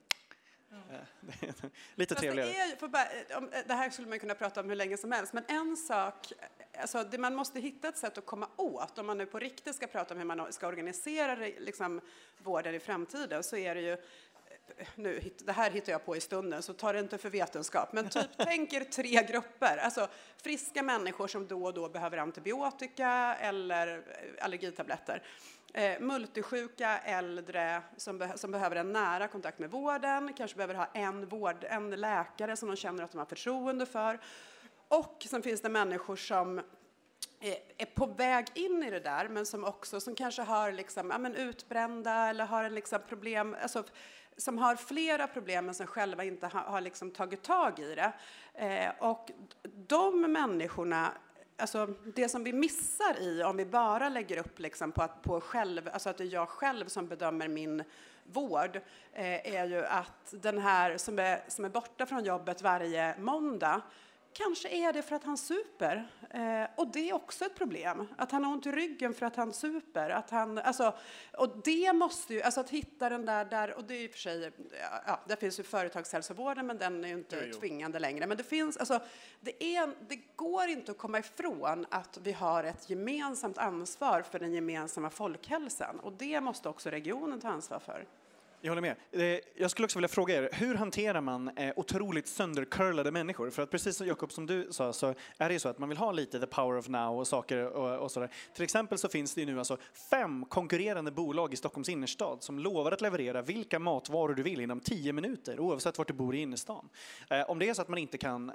[1.42, 2.50] Eh, lite trevligare.
[2.50, 5.34] Det, är, bara, om, det här skulle man kunna prata om hur länge som helst,
[5.34, 6.34] men en sak,
[6.80, 9.76] alltså det, man måste hitta ett sätt att komma åt, om man nu på riktigt
[9.76, 12.02] ska prata om hur man ska organisera liksom,
[12.38, 13.98] vården i framtiden, så är det ju
[14.96, 17.94] nu, det här hittar jag på i stunden, så ta det inte för vetenskap.
[17.94, 19.78] Men typ, tänk er tre grupper.
[19.78, 25.24] Alltså friska människor som då och då behöver antibiotika eller eh, allergitabletter.
[25.78, 30.86] Eh, multisjuka äldre som, be som behöver en nära kontakt med vården, kanske behöver ha
[30.94, 34.20] en, vård, en läkare som de känner att de har förtroende för.
[34.88, 36.58] Och sen finns det människor som
[37.40, 41.10] är är på väg in i det där, men som också som kanske har liksom,
[41.12, 43.84] ja, men utbrända eller har en liksom problem, alltså,
[44.38, 48.14] som har flera problem men som själva inte har, har liksom tagit tag i det.
[48.54, 49.32] Eh, och
[49.88, 51.12] de människorna,
[51.58, 55.42] alltså det som vi missar i om vi bara lägger upp liksom på, att, på
[55.42, 57.84] själv, alltså att det är jag själv som bedömer min
[58.24, 58.76] vård,
[59.14, 63.82] eh, är ju att den här som är, som är borta från jobbet varje måndag
[64.34, 66.12] Kanske är det för att han super.
[66.30, 68.08] Eh, och det är också ett problem.
[68.18, 70.10] Att han har ont i ryggen för att han super.
[70.10, 70.94] Att han, alltså,
[71.34, 74.12] och det måste ju, alltså att hitta den där, där och det är i och
[74.12, 74.52] för sig,
[75.06, 77.60] ja, där finns ju företagshälsovården men den är ju inte Jo, jo.
[77.60, 78.28] tvingande längre.
[78.28, 79.00] Men det finns, alltså,
[79.40, 84.40] det, är, det går inte att komma ifrån att vi har ett gemensamt ansvar för
[84.40, 86.00] den gemensamma folkhälsan.
[86.00, 88.06] Och det måste också regionen ta ansvar för.
[88.62, 88.96] Jag håller med.
[89.12, 93.50] Eh, jag skulle också vilja fråga er, hur hanterar man eh, otroligt söndercurlade människor?
[93.50, 95.90] För att precis som Jakob, som du sa, så är det ju så att man
[95.90, 98.30] vill ha lite the power of now och saker och, och sådär.
[98.54, 99.78] Till exempel så finns det ju nu alltså
[100.10, 104.80] fem konkurrerande bolag i Stockholms innerstad som lovar att leverera vilka matvaror du vill inom
[104.80, 106.90] tio minuter, oavsett vart du bor i innerstan.
[107.30, 108.52] Eh, om det är så att man inte kan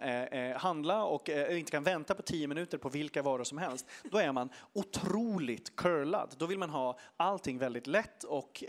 [0.57, 4.33] handla och inte kan vänta på tio minuter på vilka varor som helst, då är
[4.33, 6.35] man otroligt curlad.
[6.39, 8.65] Då vill man ha allting väldigt lätt och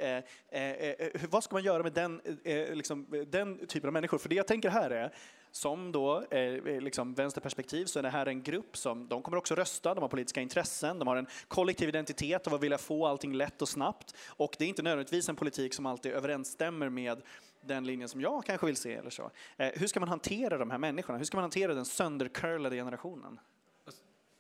[1.30, 4.18] vad ska man göra med den, eh, eh, liksom, den typen av människor?
[4.18, 5.14] För det jag tänker här är,
[5.52, 9.38] som då eh, eh, liksom vänsterperspektiv så är det här en grupp som, de kommer
[9.38, 13.08] också rösta, de har politiska intressen, de har en kollektiv identitet av att vilja få
[13.08, 14.16] allting lätt och snabbt.
[14.28, 17.22] Och det är inte nödvändigtvis en politik som alltid överensstämmer med
[17.62, 19.32] den linjen som jag kanske vill se eller så.
[19.58, 21.18] Eh, hur ska man hantera de här människorna?
[21.18, 23.40] Hur ska man hantera den söndercurlade generationen?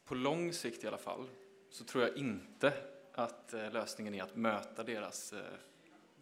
[0.06, 1.28] På lång sikt i alla fall
[1.70, 2.74] så tror jag inte
[3.14, 5.40] att eh, lösningen är att möta deras eh,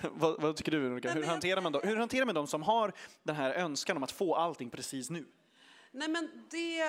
[0.00, 1.08] vad, vad tycker du Veronica?
[1.08, 1.82] Nej, Hur hanterar, man dem?
[1.84, 5.24] Hur hanterar man de som har den här önskan om att få allting precis nu?
[5.90, 6.80] Nej, men det...
[6.80, 6.88] eh,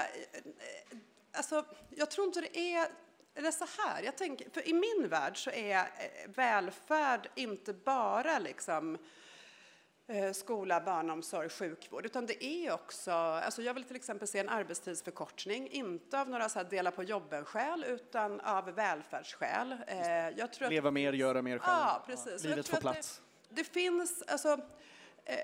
[1.38, 2.88] Alltså, jag tror inte det är...
[3.36, 5.86] Eller så här, jag tänker, för i min värld så är eh,
[6.36, 9.02] välfärd inte bara liksom eh,
[10.34, 15.68] skola, barnomsorg, sjukvård, utan det är också, alltså jag vill till exempel se en arbetstidsförkortning,
[15.72, 19.76] inte av några så dela på jobben-skäl, utan av välfärdsskäl.
[19.88, 21.78] Eh, Jag tror att Leva mer, göra mer själv.
[21.78, 22.44] Ja, precis.
[22.44, 23.22] Jag Livet får plats.
[23.50, 24.50] Det, det finns, alltså,
[25.26, 25.36] eh,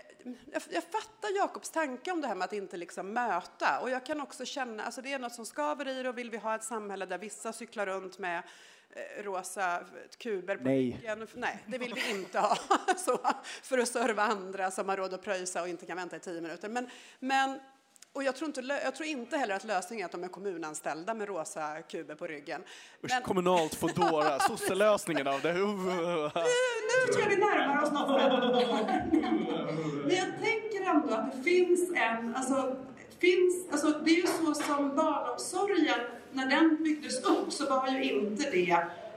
[0.52, 3.80] jag, jag fattar Jakobs tanke om det här med att inte liksom möta.
[3.82, 6.32] Och jag kan också känna, alltså det är något som skaver i det och vill
[6.32, 8.44] vi ha ett samhälle där vissa cyklar runt med eh,
[9.24, 9.80] rosa
[10.18, 10.92] kuber på Nej.
[10.92, 11.28] ryggen?
[11.34, 12.58] Nej, det vill vi inte ha.
[12.98, 13.20] Så,
[13.64, 16.42] för att serva andra som har råd att pröjsa och inte kan vänta i tio
[16.42, 16.70] minuter.
[16.70, 17.60] Men, men
[18.14, 21.14] och jag tror, inte, jag tror inte heller att lösningen är att de är kommunanställda
[21.14, 22.64] med rosa kuber på ryggen.
[23.04, 25.54] Usch, kommunalt Foodora, sosselösningen av det.
[25.54, 25.62] nu
[27.14, 28.22] tror jag vi närmar oss något.
[30.06, 32.76] Men jag tänker ändå att det finns en, alltså,
[33.20, 36.00] finns, alltså det är ju så som barnomsorgen,
[36.34, 38.72] när den byggdes upp så var ju inte det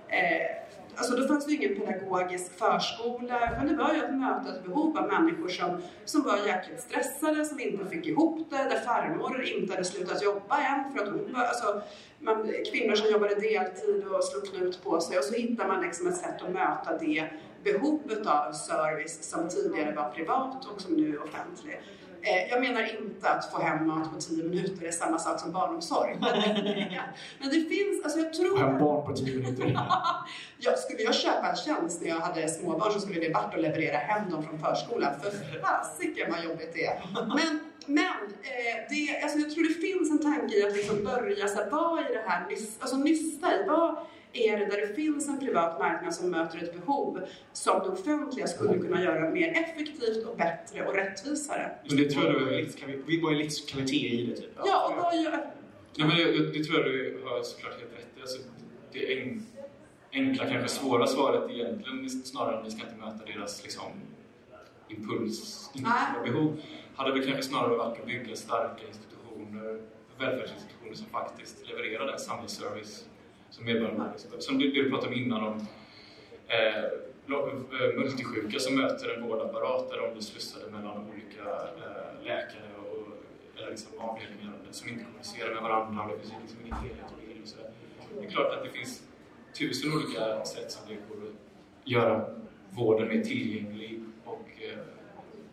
[0.09, 0.65] eh,
[0.97, 4.65] Alltså då fanns det ju ingen pedagogisk förskola, utan det var ju att möta ett
[4.65, 9.45] behov av människor som, som var jäkligt stressade, som inte fick ihop det, där farmor
[9.45, 11.83] inte hade slutat jobba än för att hon var, alltså,
[12.19, 16.07] man, kvinnor som jobbade deltid och slog knut på sig och så hittar man liksom
[16.07, 17.29] ett sätt att möta det
[17.65, 21.81] behovet av service som tidigare var privat och som nu är offentlig.
[22.27, 25.53] Eh, Jag menar inte att få hem mat på tio minuter är samma sak som
[25.53, 26.17] barnomsorg.
[27.41, 28.59] Men det finns, alltså jag tror...
[28.59, 29.79] Hem barn på tio minuter.
[30.59, 33.61] Ja, skulle jag köpa en tjänst när jag hade småbarn så skulle det varit att
[33.61, 35.13] leverera hem dem från förskolan.
[35.23, 37.03] För fasiken vad jobbigt det är.
[37.15, 38.05] Men, men
[38.43, 41.71] eh, det, alltså jag tror det finns en tanke i att liksom börja så här,
[41.71, 42.47] vad är det här
[42.81, 43.65] alltså nysta i?
[43.69, 43.97] Vad
[44.35, 47.21] är det där det finns en privat marknad som möter ett behov
[47.53, 51.71] som det offentliga skulle kunna göra mer effektivt och bättre och rättvisare?
[51.89, 54.37] Men det tror jag du är vad är livskvalitet i det?
[54.37, 54.51] Typ?
[54.57, 55.47] Ja, och vad gör...
[55.97, 58.21] Ja, men det, det tror jag du har såklart helt rätt i.
[58.21, 58.39] alltså,
[58.93, 59.47] Det en,
[60.13, 63.93] enkla, kanske svåra svaret egentligen snarare än att vi ska inte möta deras liksom,
[64.89, 66.33] impuls, Nej.
[66.33, 66.61] behov,
[66.97, 69.81] hade väl kanske snarare varit att bygga starka institutioner,
[70.19, 73.05] välfärdsinstitutioner som faktiskt levererar den samhällsservice
[73.55, 74.41] som medborgarna har.
[74.41, 75.67] Som du, du pratade om innan om
[76.49, 81.45] eh, eh multisjuka som möter en vårdapparat där de blir slussade mellan olika
[81.83, 83.09] eh, läkare och
[83.57, 87.49] eller liksom avdelningar som inte kommunicerar med varandra och det finns liksom ingen helhetsbild och
[87.49, 87.71] sådär.
[88.21, 89.03] Det är klart att det finns
[89.59, 91.35] tusen olika sätt som det går att
[91.85, 92.25] göra
[92.71, 94.79] vården mer tillgänglig och, eh,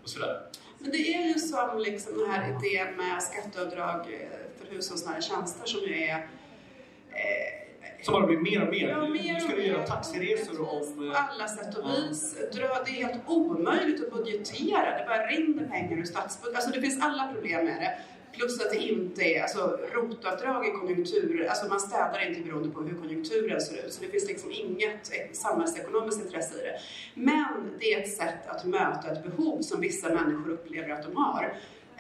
[0.03, 0.41] och sådär.
[0.79, 5.65] Men det är ju som liksom den här idén med skatteavdrag eh, för hushållsnära tjänster
[5.65, 6.17] som ju är
[7.09, 7.60] eh,
[8.01, 8.89] som bara blir mer och mer.
[8.89, 11.11] Ja, mer nu ska och du göra taxiresor rättvist om...
[11.11, 12.35] På alla sätt och vis.
[12.53, 14.97] Dra, det är helt omöjligt att budgetera.
[14.97, 16.55] Det bara rinner pengar ur statsbudgeten.
[16.55, 17.97] Alltså det finns alla problem med det.
[18.37, 22.81] Plus att det inte är, alltså rotavdrag i konjunktur, alltså man städar inte beroende på
[22.81, 23.93] hur konjunkturen ser ut.
[23.93, 26.79] Så det finns liksom inget samhällsekonomiskt intresse i det.
[27.13, 31.15] Men det är ett sätt att möta ett behov som vissa människor upplever att de
[31.15, 31.53] har.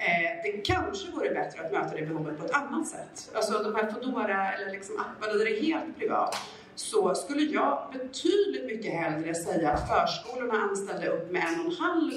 [0.07, 3.31] Eh, det kanske vore bättre att möta det behovet på ett annat sätt.
[3.35, 6.35] Alltså de här Foodora eller liksom apparna där det är helt privat
[6.75, 11.77] så skulle jag betydligt mycket hellre säga att förskolorna anställde upp med en och en
[11.77, 12.11] halv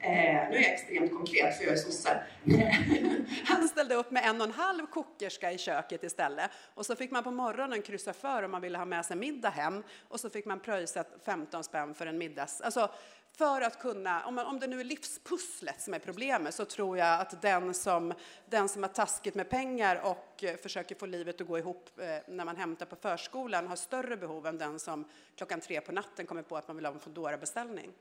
[0.00, 2.20] Eh, nu är jag extremt konkret för jag är sosse.
[3.44, 6.50] Han ställde upp med en och en halv kokerska i köket istället.
[6.74, 9.50] Och så fick man på morgonen kryssa för om man ville ha med sig middag
[9.50, 9.82] hem.
[10.08, 12.60] Och så fick man pröjsa 15 spänn för en middags...
[12.60, 12.90] Alltså,
[13.38, 17.20] för att kunna, om, om det nu är livspusslet som är problemet så tror jag
[17.20, 18.12] att den som,
[18.46, 22.04] den som har taskigt med pengar och eh, försöker få livet att gå ihop eh,
[22.28, 25.04] när man hämtar på förskolan har större behov än den som
[25.36, 27.92] klockan tre på natten kommer på att man vill ha en Foodora-beställning.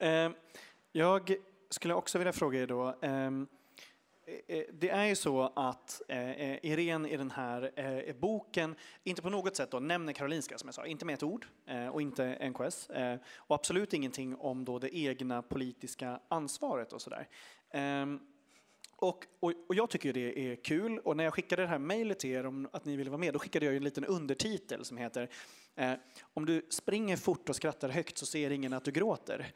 [0.00, 0.30] Eh,
[0.92, 1.36] jag
[1.70, 2.88] skulle också vilja fråga er då.
[2.88, 3.30] eh,
[4.28, 8.74] Eh, eh, det är ju så att eh, eh, Irene i den här eh, boken
[9.04, 11.88] inte på något sätt då nämner Karolinska, som jag sa, inte med ett ord eh,
[11.88, 17.28] och inte NKS eh, och absolut ingenting om då det egna politiska ansvaret och sådär.
[17.70, 18.20] Ehm,
[18.96, 22.18] och, och, och jag tycker det är kul och när jag skickade det här mejlet
[22.18, 24.96] till er om att ni ville vara med, då skickade jag en liten undertitel som
[24.96, 25.28] heter
[26.20, 29.52] Om du springer fort och skrattar högt så ser ingen att du gråter.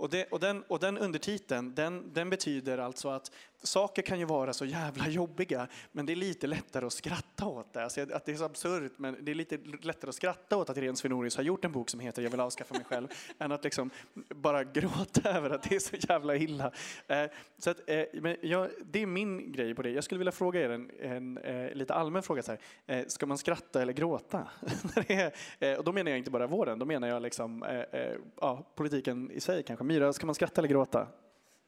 [0.00, 3.30] Och, det, och, den, och den undertiteln, den, den betyder alltså att
[3.62, 7.72] saker kan ju vara så jävla jobbiga, men det är lite lättare att skratta åt
[7.72, 7.84] det.
[7.84, 10.76] Alltså att det är så absurt, men det är lite lättare att skratta åt att
[10.76, 13.08] Irene Svenorius har gjort en bok som heter Jag vill avskaffa mig själv,
[13.38, 13.90] än att liksom
[14.28, 16.72] bara gråta över att det är så jävla illa.
[17.06, 17.24] Eh,
[17.58, 19.90] så att, eh, men jag, det är min grej på det.
[19.90, 22.42] Jag skulle vilja fråga er en, en eh, lite allmän fråga.
[22.42, 22.60] Så här.
[22.86, 24.48] Eh, ska man skratta eller gråta?
[25.58, 28.00] Eh, och då menar jag inte bara vården, då menar jag liksom, eh,
[28.40, 29.84] ja, politiken i sig kanske.
[29.90, 31.08] Myra, ska man skratta eller gråta?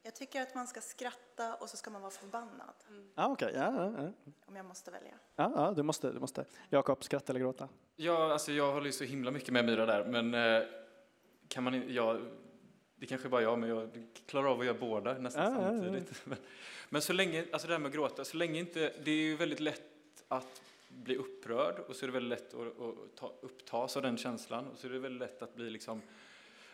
[0.03, 2.73] Jag tycker att man ska skratta och så ska man vara förbannad,
[3.15, 3.51] Ja, okej.
[3.55, 4.31] Ja, ja, ja.
[4.45, 5.11] om jag måste välja.
[5.35, 6.11] ja, ja, du måste.
[6.11, 6.45] Du måste.
[6.69, 7.69] Jakob, skratta eller gråta?
[7.95, 10.67] Ja, alltså jag håller ju så himla mycket med Myra där, men eh,
[11.47, 12.19] kan man ja,
[12.95, 13.89] det kanske bara jag, men jag
[14.25, 15.81] klarar av att göra båda nästan Ja, ja, ja.
[15.81, 16.21] samtidigt.
[16.25, 16.37] Men,
[16.89, 19.35] men så länge, alltså det här med att gråta, så länge inte, det är ju
[19.35, 23.97] väldigt lätt att bli upprörd och så är det väldigt lätt att, att ta, upptas
[23.97, 26.01] av den känslan och så är det väldigt lätt att bli liksom,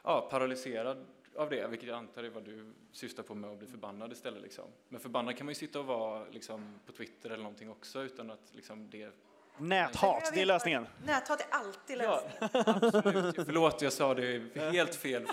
[0.04, 3.68] ja, paralyserad av det, vilket jag antar är vad du syftar på med att bli
[3.68, 4.42] förbannad istället.
[4.42, 4.66] Liksom.
[4.90, 8.32] Men förbannad kan man ju sitta och vara liksom, på Twitter eller någonting också utan
[8.32, 9.12] att liksom, det
[9.62, 10.88] Näthat, det är lösningen.
[11.06, 12.66] Näthat är alltid Ja, lösningen.
[12.86, 13.36] absolut.
[13.46, 15.28] Förlåt, jag sa det helt fel.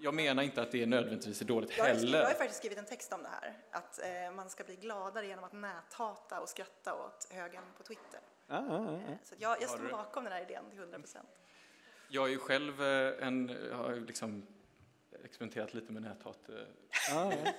[0.00, 2.38] Jag menar inte att det är nödvändigtvis är dåligt Jag skrivit, jag har heller.
[2.38, 5.52] faktiskt skrivit en text om det här, att eh, man ska bli gladare genom att
[5.52, 8.20] näthata och skratta åt högen på Twitter.
[8.48, 8.92] Ja, ja, ja.
[9.12, 11.28] Eh, Så jag, jag står bakom den här idén till 100 procent.
[12.08, 14.46] Jag är ju själv eh, en, har liksom
[15.24, 16.50] experimenterat lite med näthat.
[17.10, 17.52] Ah, ja.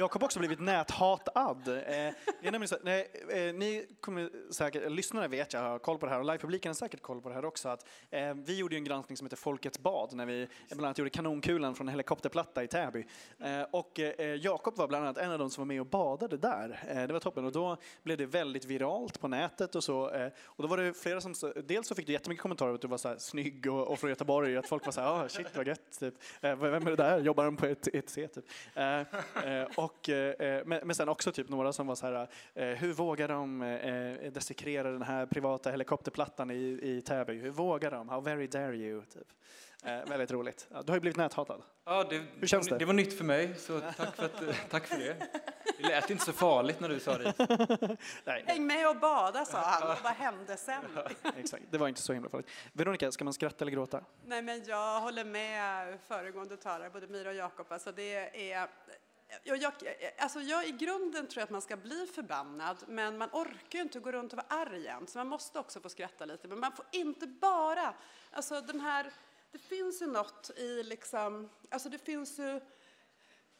[0.00, 1.68] Jakob har också blivit näthatad.
[1.68, 5.98] Eh, det är nämligen så, nej, eh, ni kommer säkert, lyssnare vet jag har koll
[5.98, 7.68] på det här och livepubliken har säkert koll på det här också.
[7.68, 10.98] Att, eh, vi gjorde ju en granskning som heter Folkets bad när vi bland annat
[10.98, 13.06] gjorde kanonkulan från en helikopterplatta i Täby.
[13.38, 16.36] Eh, och eh, Jakob var bland annat en av de som var med och badade
[16.36, 16.80] där.
[16.88, 20.10] Eh, det var toppen och då blev det väldigt viralt på nätet och så.
[20.10, 21.34] Eh, och då var det flera som,
[21.64, 24.10] dels så fick du jättemycket kommentarer att du var så här snygg och, och från
[24.10, 26.14] Göteborg, att folk var så här, ah, shit vad gött, typ.
[26.40, 28.44] eh, vem är det där, jobbar de på ett, C typ.
[28.74, 32.66] Eh, eh, och, eh, men, men sen också typ några som var så här, eh,
[32.66, 37.32] hur vågar de eh, desecrera den här privata helikopterplattan i, i Täby?
[37.32, 38.08] Hur vågar de?
[38.08, 39.02] How very dare you?
[39.04, 39.28] Typ.
[39.84, 40.68] Eh, väldigt roligt.
[40.70, 41.62] Ja, du har ju blivit näthatad.
[41.84, 42.78] Ja, det, Hur känns det?
[42.78, 45.16] det var nytt för mig, så tack för, att, eh, tack för det.
[45.78, 47.34] Det lät inte så farligt när du sa det.
[48.24, 49.90] Nej, Häng med och bada, sa han.
[49.90, 50.82] Och vad hände sen?
[51.36, 51.64] exakt.
[51.70, 52.50] Det var inte så himla farligt.
[52.72, 54.00] Veronica, ska man skratta eller gråta?
[54.24, 57.66] Nej, men jag håller med föregående talare, både Myra och Jakob.
[57.68, 58.68] Alltså det är...
[59.44, 59.72] Jag, jag,
[60.18, 63.82] alltså jag, I grunden tror jag att man ska bli förbannad, men man orkar ju
[63.82, 66.48] inte gå runt och vara arg än så man måste också få skratta lite.
[66.48, 67.94] Men man får inte bara...
[68.30, 69.12] Alltså den här,
[69.52, 71.50] det finns ju något i liksom...
[71.70, 72.60] Alltså det finns ju...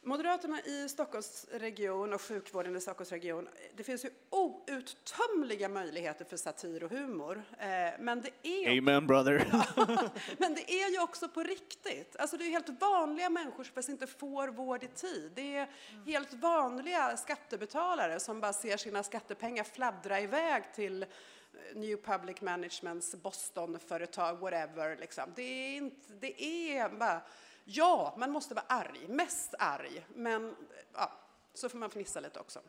[0.03, 6.89] Moderaterna i Stockholmsregion och sjukvården i Stockholmsregion, det finns ju outtömliga möjligheter för satir och
[6.89, 7.43] humor.
[7.59, 7.67] Eh,
[7.99, 9.45] Men det är Amen brother.
[10.37, 12.15] men det är ju också på riktigt.
[12.15, 15.31] Alltså det är helt vanliga människor som faktiskt inte får vård i tid.
[15.35, 15.69] Det är
[16.05, 21.09] helt vanliga skattebetalare som bara ser sina skattepengar fladdra iväg till eh,
[21.75, 24.97] New Public Managements Boston-företag, whatever.
[24.97, 25.33] Liksom.
[25.35, 27.21] Det, är inte, det är bara...
[27.73, 30.55] Ja, man måste vara arg, mest arg, men
[30.93, 31.11] ja,
[31.53, 32.59] så får man fnissa lite också.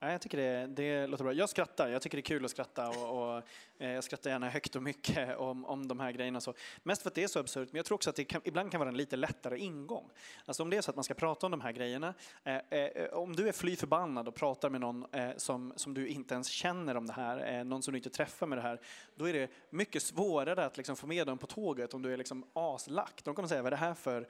[0.00, 1.32] Ja, jag tycker det, det låter bra.
[1.32, 1.88] Jag skrattar.
[1.88, 3.42] Jag tycker det är kul att skratta och, och
[3.78, 6.40] Eh, jag skrattar gärna högt och mycket om, om de här grejerna.
[6.40, 6.54] Så.
[6.82, 8.70] Mest för att det är så absurt, men jag tror också att det kan, ibland
[8.70, 10.10] kan vara en lite lättare ingång.
[10.44, 13.12] Alltså om det är så att man ska prata om de här grejerna, eh, eh,
[13.12, 16.48] om du är fly förbannad och pratar med någon eh, som, som du inte ens
[16.48, 18.80] känner om det här, eh, någon som du inte träffar med det här,
[19.14, 22.16] då är det mycket svårare att liksom få med dem på tåget om du är
[22.16, 23.20] liksom aslack.
[23.24, 24.28] De kommer säga, vad är det här för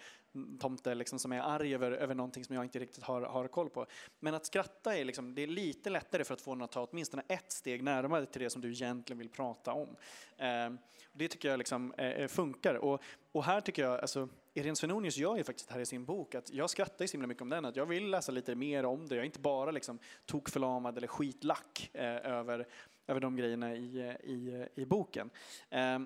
[0.60, 3.70] tomte liksom som är arg över, över någonting som jag inte riktigt har, har koll
[3.70, 3.86] på.
[4.20, 6.88] Men att skratta är, liksom, det är lite lättare för att få någon att ta
[6.90, 9.96] åtminstone ett steg närmare till det som du egentligen vill prata om.
[10.36, 10.70] Eh,
[11.12, 12.74] det tycker jag liksom, eh, eh, funkar.
[12.74, 16.34] Och, och här tycker jag, alltså, Irene Svenonius gör ju faktiskt här i sin bok
[16.34, 18.84] att jag skrattar ju så himla mycket om den, att jag vill läsa lite mer
[18.84, 19.14] om det.
[19.14, 22.66] Jag är inte bara liksom tokförlamad eller skitlack eh, över,
[23.06, 25.30] över de grejerna i, eh, i, eh, i boken.
[25.70, 25.98] Eh,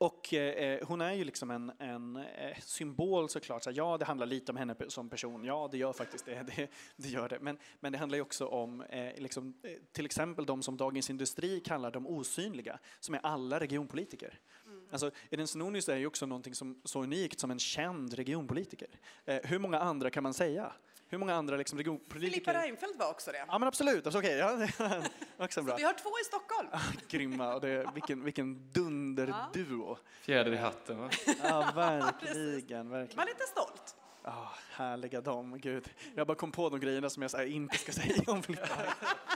[0.00, 3.64] och eh, hon är ju liksom en, en eh, symbol såklart.
[3.64, 5.44] Så, ja, det handlar lite om henne som person.
[5.44, 6.42] Ja, det gör faktiskt det.
[6.56, 7.38] Det, det gör det.
[7.40, 11.10] Men, men det handlar ju också om eh, liksom, eh, till exempel de som Dagens
[11.10, 14.38] Industri kallar de osynliga, som är alla regionpolitiker.
[14.66, 14.88] Mm.
[14.90, 18.88] Alltså, Edin Svenonius är ju också någonting som, så unikt som en känd regionpolitiker.
[19.24, 20.72] Eh, hur många andra kan man säga?
[21.10, 22.30] Hur många andra liksom regionpolitiker?
[22.30, 23.44] Filippa Reinfeldt var också det.
[23.48, 24.06] Ja, men absolut.
[24.06, 24.36] Alltså, okay.
[24.36, 24.50] ja,
[25.38, 25.72] också bra.
[25.72, 26.68] Så vi har två i Stockholm.
[27.08, 27.54] grymma.
[27.54, 29.98] Och det, vilken, vilken dunderduo.
[30.20, 31.10] Fjäder i hatten, va?
[31.42, 32.90] Ja, verkligen.
[32.90, 33.16] verkligen.
[33.16, 33.96] Man är lite stolt.
[34.24, 35.88] Oh, härliga dam, gud.
[36.14, 38.66] Jag bara kom på de grejerna som jag här, inte ska säga om Filippa.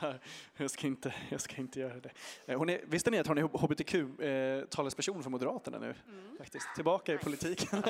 [0.56, 2.10] jag, ska inte, jag ska inte göra det.
[2.46, 5.94] Eh, hon är, visste ni att hon är hbtq-talesperson eh, för Moderaterna nu?
[6.08, 6.36] Mm.
[6.38, 6.66] Faktiskt.
[6.74, 7.82] Tillbaka i politiken.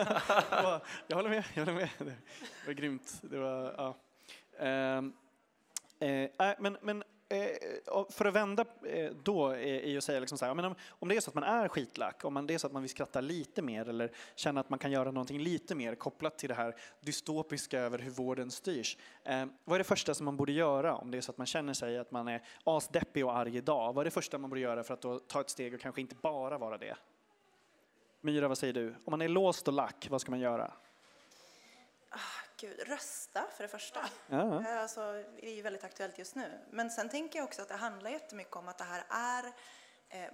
[1.06, 1.88] jag håller med, jag håller med.
[1.98, 3.20] Det var grymt.
[3.22, 3.96] Det var, ja.
[4.66, 4.98] Eh,
[6.08, 10.44] eh, men, men Eh, för att vända eh, då är ju att säga liksom så
[10.44, 12.66] här, om, om det är så att man är skitlack, om man, det är så
[12.66, 15.94] att man vill skratta lite mer eller känna att man kan göra någonting lite mer
[15.94, 18.96] kopplat till det här dystopiska över hur vården styrs.
[19.24, 21.46] Eh, vad är det första som man borde göra om det är så att man
[21.46, 23.92] känner sig att man är asdeppig och arg idag?
[23.92, 26.00] Vad är det första man borde göra för att då ta ett steg och kanske
[26.00, 26.96] inte bara vara det?
[28.20, 28.94] Myra, vad säger du?
[29.04, 30.72] Om man är låst och lack, vad ska man göra?
[32.10, 32.18] Ah,
[32.60, 34.00] Gud, rösta för det första.
[34.26, 34.60] Ja.
[34.60, 36.60] Eh, alltså, det är ju väldigt aktuellt just nu.
[36.70, 39.52] Men sen tänker jag också att det handlar jättemycket om att det här är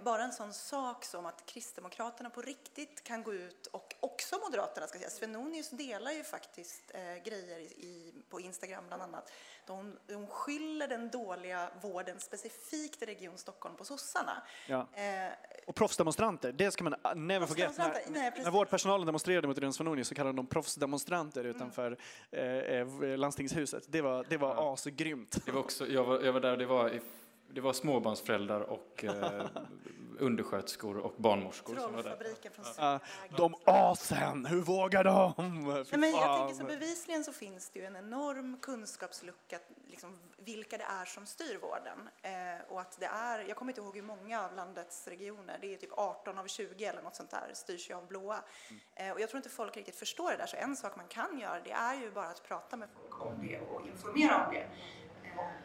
[0.03, 4.87] bara en sån sak som att Kristdemokraterna på riktigt kan gå ut och också Moderaterna
[4.87, 5.09] ska säga.
[5.09, 9.31] Svenonius delar ju faktiskt eh, grejer i, på Instagram bland annat.
[9.65, 14.43] De, de skyller den dåliga vården specifikt i Region Stockholm på sossarna.
[14.67, 14.87] Ja.
[14.93, 15.31] Eh,
[15.67, 17.77] och proffsdemonstranter, det ska man never forget.
[17.77, 21.55] När, Nej, när vårdpersonalen demonstrerade mot Irene Svenonius så kallade de proffsdemonstranter mm.
[21.55, 21.97] utanför
[22.31, 23.03] mm.
[23.03, 23.83] eh, landstingshuset.
[23.87, 24.73] Det var, det var ja.
[24.73, 25.45] asgrymt.
[25.45, 27.01] Det var också, jag, var, jag var där och det var i
[27.49, 29.45] det var småbarnsföräldrar och eh,
[30.19, 32.51] undersköterskor och barnmorskor som var där.
[32.51, 32.99] Från ja.
[33.37, 35.33] De asen, hur vågar de?
[35.37, 40.77] Nej, men jag tänker så bevisligen så finns det ju en enorm kunskapslucka, liksom, vilka
[40.77, 42.09] det är som styr vården.
[42.21, 45.73] Eh, och att det är, jag kommer inte ihåg hur många av landets regioner, det
[45.73, 48.43] är typ 18 av 20 eller något sånt där, styrs ju av blåa.
[48.69, 48.81] Mm.
[48.95, 51.39] Eh, och jag tror inte folk riktigt förstår det där, så en sak man kan
[51.39, 54.59] göra det är ju bara att prata med folk om det och informera om det.
[54.59, 54.69] Eh,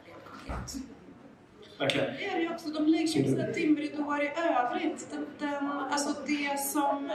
[0.05, 0.77] rent konkret.
[1.83, 2.07] Verkligen.
[2.19, 2.69] Det är det också.
[2.69, 5.07] De lägger sina dimridåer i övrigt.
[5.11, 7.11] Den, den, alltså det som...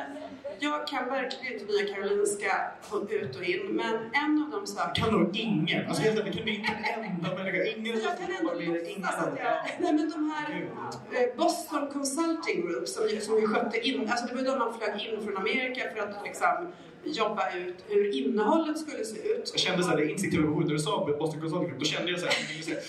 [0.60, 2.72] Jag kan verkligen inte via Karolinska
[3.10, 5.02] ut och in, men en av de saker...
[5.02, 5.88] Kan nog ingen.
[5.88, 7.64] Alltså helt enkelt, kan du inte en enda människa.
[7.64, 9.54] Ingen jag kan ändå låtsas att jag...
[9.80, 10.70] Nej men de här
[11.12, 14.10] eh, Boston Consulting Group som, som ju skötte in...
[14.10, 16.72] Alltså det var ju de man flög in från Amerika för att liksom
[17.12, 19.50] jobba ut hur innehållet skulle se ut.
[19.54, 22.48] Jag kände såhär, instinktiv emotion när du sa Boston Consulting då kände jag såhär, jag
[22.48, 22.80] ville säga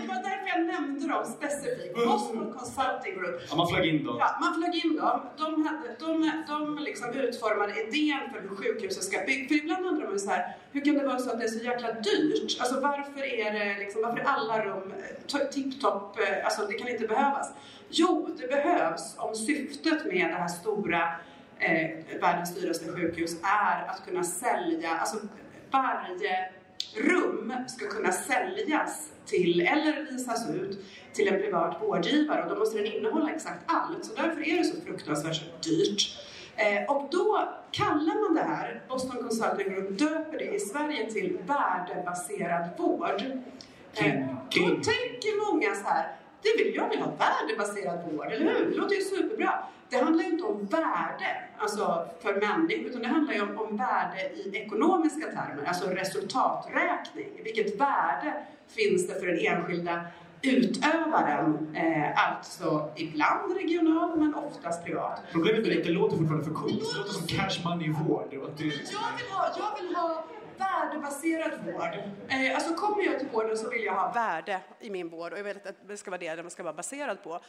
[0.00, 1.94] Det var därför jag nämnde dem specifikt.
[1.94, 3.40] Boston Consulting Group.
[3.50, 4.16] Ja, man flög in dem.
[4.20, 5.20] Ja, man flög in dem.
[5.36, 9.48] De, hade, de, de liksom utformade idén för hur sjukhuset ska byggas.
[9.48, 11.48] För ibland undrar man ju så här, hur kan det vara så att det är
[11.48, 12.60] så jäkla dyrt?
[12.60, 14.92] Alltså varför är det liksom, varför är alla rum
[15.52, 16.18] tipptopp?
[16.44, 17.52] Alltså det kan inte behövas.
[17.90, 21.12] Jo, det behövs om syftet med det här stora
[21.58, 25.16] eh, världens dyraste sjukhus är att kunna sälja, alltså
[25.70, 26.48] varje
[26.96, 32.78] rum ska kunna säljas till, eller visas ut till en privat vårdgivare och då måste
[32.78, 34.04] den innehålla exakt allt.
[34.04, 36.18] Så därför är det så fruktansvärt dyrt.
[36.56, 41.38] Eh, och då kallar man det här, Boston Consulting Group döper det i Sverige till
[41.46, 43.22] värdebaserad vård.
[43.94, 44.14] Eh,
[44.50, 48.70] då tänker många så här, det vill, jag vill ha värdebaserad vård, eller hur?
[48.70, 49.64] Det låter ju superbra.
[49.90, 53.76] Det handlar ju inte om värde alltså för människor, utan det handlar ju om, om
[53.76, 57.30] värde i ekonomiska termer, alltså resultaträkning.
[57.44, 58.34] Vilket värde
[58.68, 60.00] finns det för den enskilda
[60.42, 65.22] utövaren, eh, alltså ibland regional men oftast privat.
[65.32, 66.92] Problemet är att det låter fortfarande för coolt.
[66.92, 68.28] Det låter som cash money vård.
[68.30, 70.24] Jag vill ha, jag vill ha
[70.58, 71.94] värdebaserad vård.
[72.28, 75.38] Eh, alltså kommer jag till vården så vill jag ha värde i min vård och
[75.38, 77.40] jag vet att det ska vara det den ska vara baserad på.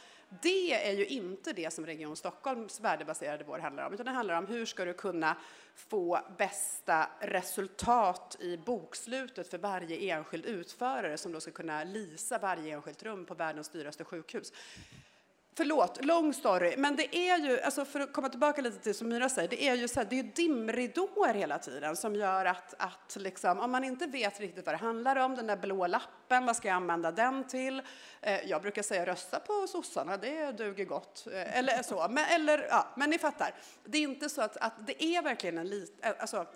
[0.42, 4.38] Det är ju inte det som Region Stockholms värdebaserade vård handlar om, utan det handlar
[4.38, 5.36] om hur ska du kunna
[5.74, 12.74] få bästa resultat i bokslutet för varje enskild utförare som då ska kunna lisa varje
[12.74, 14.52] enskilt rum på världens dyraste sjukhus.
[15.54, 19.08] Förlåt, lång story, men det är ju, alltså för att komma tillbaka lite till som
[19.08, 22.74] Myra säger, det är ju så här, det är dimridåer hela tiden som gör att,
[22.78, 26.46] att liksom, om man inte vet riktigt vad det handlar om, den där blå lappen,
[26.46, 27.82] vad ska jag använda den till?
[28.20, 31.26] Eh, jag brukar säga rösta på sossarna, det duger gott.
[31.32, 33.54] Eh, eller så, men, eller, ja, men ni fattar.
[33.84, 36.46] Det är inte så att, att det är verkligen en liten, eh, alltså,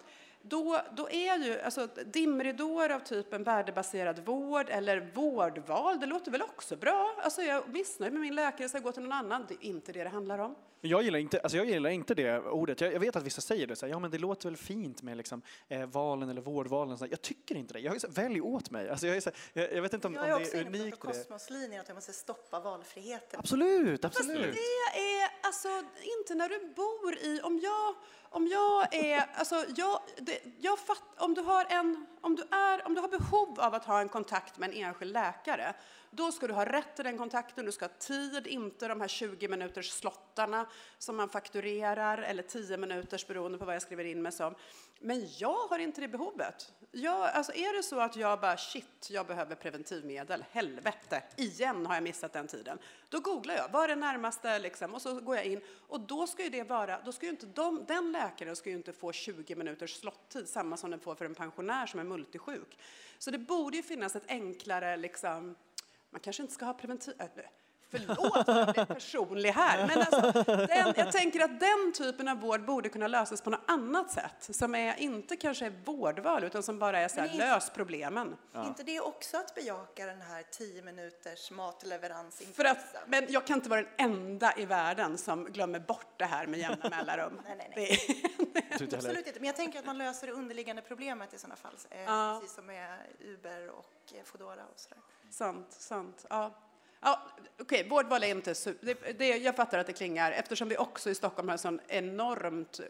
[0.49, 6.43] då, då är ju alltså, dimridåer av typen värdebaserad vård eller vårdval, det låter väl
[6.43, 7.17] också bra?
[7.19, 9.45] Alltså, jag är missnöjd med min läkare, så jag går till någon annan.
[9.49, 10.55] Det är inte det det handlar om.
[10.87, 12.81] Jag gillar inte, alltså jag gillar inte det ordet.
[12.81, 15.03] Jag, jag vet att vissa säger det, så här, ja men det låter väl fint
[15.03, 16.99] med liksom, eh, valen eller vårdvalen.
[16.99, 17.11] Så här.
[17.11, 17.81] Jag tycker inte det.
[17.81, 18.89] Jag är så, här, välj åt mig.
[18.89, 21.01] Alltså jag, är så jag, jag vet inte om, Jag om är det är unikt.
[21.01, 21.13] på Det.
[21.13, 23.41] kosmoslinjen att jag måste stoppa valfriheten.
[23.41, 24.55] Absolut, Fast absolut.
[24.55, 25.69] det är alltså
[26.19, 31.03] inte när du bor i, om jag, om jag är, alltså jag, det, jag fatt,
[31.19, 34.09] om du har en, om du är, om du har behov av att ha en
[34.09, 35.75] kontakt med en enskild läkare,
[36.11, 39.09] då ska du ha rätt till den kontakten, du ska ha tid, inte de här
[39.09, 40.67] 20 minuters slottarna
[40.99, 44.55] som man fakturerar, eller 10 minuters beroende på vad jag skriver in mig som.
[45.05, 46.73] Men jag har inte det behovet.
[46.93, 51.95] Jag, alltså är det så att jag bara shit, jag behöver preventivmedel, helvete, igen har
[51.95, 52.79] jag missat den tiden.
[53.09, 56.27] Då googlar jag, vad är det närmaste liksom, och så går jag in och då
[56.27, 59.13] ska ju det vara, då ska ju inte de, den läkaren ska ju inte få
[59.13, 62.79] 20 minuters slottid, samma som den får för en pensionär som är multisjuk.
[63.19, 65.55] Så det borde ju finnas ett enklare liksom,
[66.11, 67.15] man kanske inte ska ha preventiv...
[67.19, 67.27] Äh,
[67.99, 72.41] Förlåt om jag blir personlig här, men alltså, den, jag tänker att den typen av
[72.41, 76.63] vård borde kunna lösas på något annat sätt, som är, inte kanske är vårdval, utan
[76.63, 78.37] som bara är så här, inte- lös problemen.
[78.53, 82.43] Är inte det också att bejaka den här 10 minuters matleverans?
[82.55, 86.25] För att, men jag kan inte vara den enda i världen som glömmer bort det
[86.25, 87.41] här med jämna mellanrum.
[87.47, 87.99] Nej, nej, nej.
[88.71, 88.95] är-.
[88.97, 91.75] Absolut inte, men jag tänker att man löser det underliggande problemet i sådana fall.
[91.91, 92.39] Eh, Ja.
[92.41, 94.99] Precis som med Uber och eh, Foodora och sådär.
[95.31, 96.27] Sant, sant.
[96.31, 96.51] Ja.
[97.05, 97.21] Ja,
[97.61, 98.75] Okej, vårdval är liksom inte...
[98.81, 101.81] Det, det, jag fattar att det klingar, eftersom vi också i Stockholm har en sån
[101.89, 102.81] enormt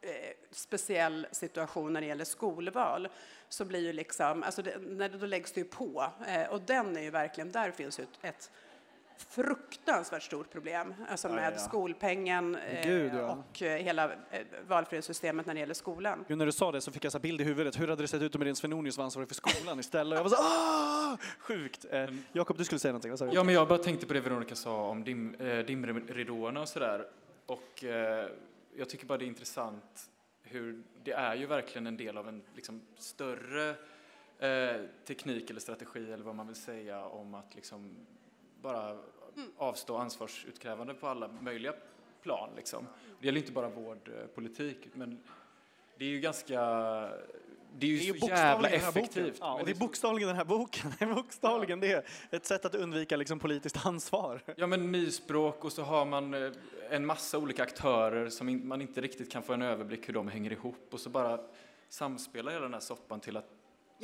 [0.00, 0.10] eh,
[0.50, 3.08] speciell situation när det gäller skolval,
[3.48, 4.42] så blir ju liksom...
[4.42, 6.12] Alltså det, när det, då läggs det ju på.
[6.26, 7.50] Eh, och den är ju verkligen...
[7.50, 8.50] Där finns ju ett, ett
[9.16, 11.58] fruktansvärt stort problem, alltså Ja, ja, med ja.
[11.58, 13.32] skolpengen eh, Gud, ja.
[13.50, 16.24] och eh, hela eh, valfrihetssystemet när det gäller skolan.
[16.28, 17.80] Gud, när du sa det så fick jag så bild i huvudet.
[17.80, 20.12] Hur hade det sett ut om Irene Svenonius var ansvarig för skolan istället?
[20.12, 21.18] Och jag var så ah!
[21.38, 21.86] Sjukt!
[21.90, 23.28] Eh, Jakob, du skulle säga någonting.
[23.28, 23.34] Du?
[23.34, 27.06] Ja, men jag bara tänkte på det Veronica sa om dim, eh, dimridåerna och sådär.
[27.46, 28.28] Och eh,
[28.76, 30.10] jag tycker bara det är intressant
[30.42, 33.70] hur det är ju verkligen en del av en liksom, större
[34.38, 37.96] eh, teknik eller strategi eller vad man vill säga om att liksom
[38.64, 38.96] bara
[39.58, 41.74] avstå ansvarsutkrävande på alla möjliga
[42.22, 42.50] plan.
[42.56, 42.86] Liksom.
[43.20, 45.22] Det gäller inte bara vårdpolitik, men
[45.98, 46.60] det är ju ganska...
[47.78, 49.02] Det är ju, så jävla den här boken.
[49.02, 49.36] effektivt.
[49.40, 50.92] Ja, det är bokstavligen den här boken.
[50.98, 52.06] Det är bokstavligen det.
[52.30, 54.42] Ett sätt att undvika liksom politiskt ansvar.
[54.56, 56.52] Ja, men nyspråk och så har man eh,
[56.90, 60.52] en massa olika aktörer som man inte riktigt kan få en överblick hur de hänger
[60.52, 61.40] ihop och så bara
[61.88, 63.50] samspelar hela den här soppan till att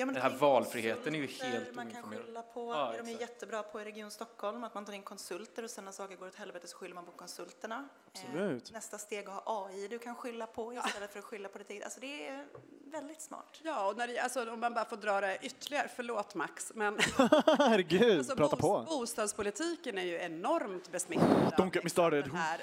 [0.01, 3.11] Ja, men Den här valfriheten är ju helt Man kan skylla på, Ja, är de
[3.15, 6.17] är jättebra på i Region Stockholm, att man tar in konsulter och sen när saker
[6.17, 7.89] går åt helvete så skyller man på konsulterna.
[8.13, 8.69] Absolut.
[8.69, 11.59] Eh, nästa steg att ha AI du kan skylla på istället för att skylla på
[11.59, 11.85] ditt eget.
[11.85, 12.47] Alltså det är
[12.85, 13.61] väldigt smart.
[13.63, 16.99] Ja, och när det, alltså, om man bara får dra det ytterligare, förlåt Max, men
[17.59, 18.99] Herregud, Alltså, prata bos- på.
[18.99, 21.53] Bostadspolitiken är ju enormt besmittad.
[21.59, 22.25] Don't get me started.
[22.25, 22.61] Den här,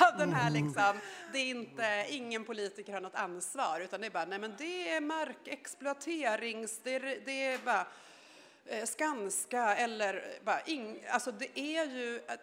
[0.12, 1.00] av den här liksom,
[1.32, 4.88] det är inte, ingen politiker har något ansvar, utan det är bara, nej men det
[4.88, 5.00] är
[6.20, 7.86] markexploaterings, det är, det är bara
[8.66, 12.34] eh, Skanska eller bara ing, alltså det är ju, eh,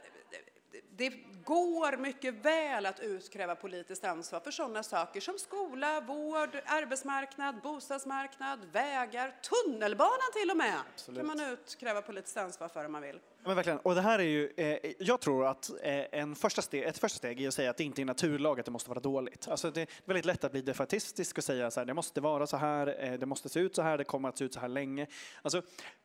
[0.96, 1.14] det
[1.50, 8.60] går mycket väl att utkräva politiskt ansvar för sådana saker som skola, vård, arbetsmarknad, bostadsmarknad,
[8.72, 10.82] vägar, tunnelbanan till och med.
[11.16, 13.20] kan man utkräva politiskt ansvar för om man vill.
[13.44, 13.80] Men verkligen.
[13.80, 17.18] Och det här är ju, eh, jag tror att eh, en första steg, ett första
[17.18, 19.48] steg är att säga att det inte är naturlag att det måste vara dåligt.
[19.48, 22.48] Alltså det är väldigt lätt att bli defaitistisk och säga så här, det måste vara
[22.48, 24.60] så här, eh, det måste se ut så här, det kommer att se ut så
[24.60, 25.08] här länge.
[25.42, 25.62] Alltså,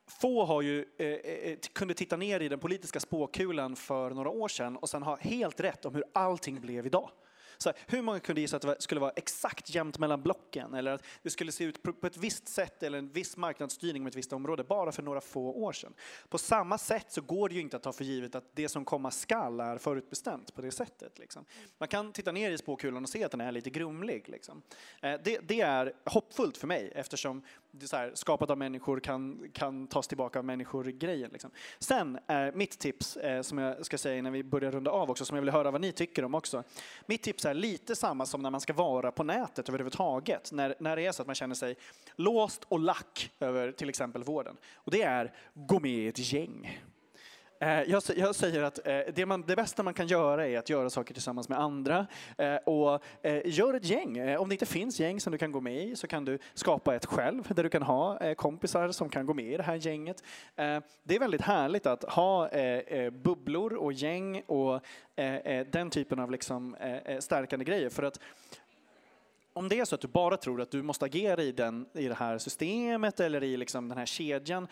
[0.07, 4.31] få har ju, eh, eh, eh, kunde titta ner i den politiska spåkulan för några
[4.31, 7.11] år sedan och sen ha helt rätt om hur allting blev idag.
[7.59, 10.93] Så här, hur många kunde gissa att det skulle vara exakt jämnt mellan blocken eller
[10.93, 14.17] att det skulle se ut på, ett visst sätt eller en viss marknadsstyrning med ett
[14.17, 15.95] visst område bara för några få år sedan?
[16.29, 18.85] På samma sätt så går det ju inte att ta för givet att det som
[18.85, 21.19] komma skall är förutbestämt på det sättet.
[21.19, 21.45] Liksom.
[21.79, 24.29] Man kan titta ner i spåkulan och se att den är lite grumlig.
[24.29, 24.63] Liksom.
[25.03, 27.43] Eh, det, det är hoppfullt för mig eftersom
[27.79, 31.31] det är så här, skapat av människor kan, kan tas tillbaka av människor-grejen.
[31.33, 31.51] Liksom.
[31.79, 35.25] Sen är mitt tips, eh, som jag ska säga innan vi börjar runda av också,
[35.25, 36.63] som jag vill höra vad ni tycker om också.
[37.07, 40.53] Mitt tips är lite samma som när man ska vara på nätet överhuvudtaget.
[40.53, 41.77] När, när det är så att man känner sig
[42.17, 44.57] låst och lack över till exempel vården.
[44.75, 46.81] Och det är, gå med i ett gäng.
[47.61, 50.69] Eh, jag, jag säger att eh, det, man, det bästa man kan göra är att
[50.69, 52.07] göra saker tillsammans med andra.
[52.39, 53.05] Eh, och
[53.45, 54.37] gör ett gäng.
[54.37, 56.95] Om det inte finns gäng som du kan gå med i så kan du skapa
[56.95, 60.23] ett själv där du kan ha kompisar som kan gå med i det här gänget.
[61.03, 62.51] Det är väldigt härligt att ha
[63.11, 64.81] bubblor och gäng och
[65.67, 66.77] den typen av liksom,
[67.21, 67.91] stärkande grejer.
[67.91, 68.21] För att
[69.57, 72.09] om det är så att du bara tror att du måste agera i, den, i
[72.09, 74.69] det här systemet eller i liksom den här kedjan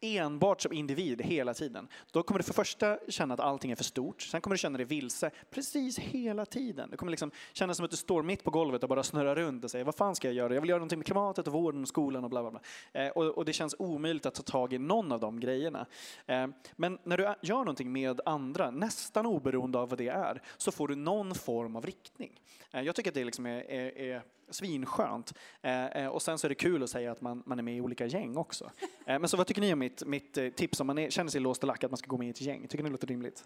[0.00, 3.84] enbart som individ hela tiden, då kommer du för första känna att allting är för
[3.84, 4.22] stort.
[4.22, 6.90] Sen kommer du känna dig vilse precis hela tiden.
[6.90, 9.64] Det kommer liksom kännas som att du står mitt på golvet och bara snurrar runt
[9.64, 10.54] och säger vad fan ska jag göra?
[10.54, 12.60] Jag vill göra någonting med klimatet och vården och skolan och bla bla bla.
[12.92, 15.86] Eh, och, och det känns omöjligt att ta tag i någon av de grejerna.
[16.26, 16.46] Eh,
[16.76, 20.88] men när du gör någonting med andra, nästan oberoende av vad det är, så får
[20.88, 22.40] du någon form av riktning.
[22.70, 24.13] Eh, jag tycker att det liksom är, är, är
[24.50, 25.32] svinskönt.
[25.62, 27.76] Eh, eh, och sen så är det kul att säga att man, man är med
[27.76, 28.70] i olika gäng också.
[29.06, 31.30] Eh, men så vad tycker ni om mitt, mitt eh, tips om man är, känner
[31.30, 32.68] sig låst och lack att man ska gå med i ett gäng?
[32.68, 33.44] Tycker ni det låter rimligt?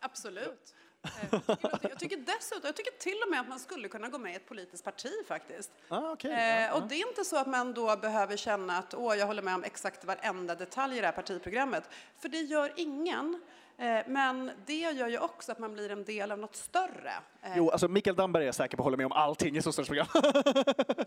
[0.00, 0.74] Absolut.
[1.02, 4.08] Eh, Jag tycker, jag tycker dessutom, jag tycker till och med att man skulle kunna
[4.08, 5.70] gå med i ett politiskt parti faktiskt.
[5.88, 6.30] Ah, okay.
[6.30, 9.42] Eh, och det är inte så att man då behöver känna att åh, jag håller
[9.42, 11.84] med om exakt varenda detalj i det här partiprogrammet.
[12.18, 13.40] För det gör ingen.
[13.80, 17.12] Eh, men det gör ju också att man blir en del av något större.
[17.42, 19.88] Eh, Jo, alltså Mikael Damberg är säker på att hålla med om allting i sossarnas
[19.88, 20.06] program.
[20.06, 20.22] kan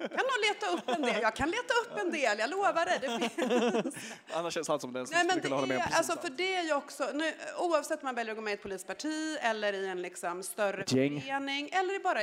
[0.07, 1.21] nog leta upp en del.
[1.21, 3.07] Jag kan leta upp en del, jag lovar det.
[3.07, 3.95] det finns.
[4.33, 6.21] Annars känns han som den som Nej, skulle kunna hålla med om precis alltså, allt.
[6.21, 8.61] för det är ju också, nu, oavsett om man väljer att gå med i ett
[8.61, 12.21] politiskt parti eller i en liksom större förening eller bara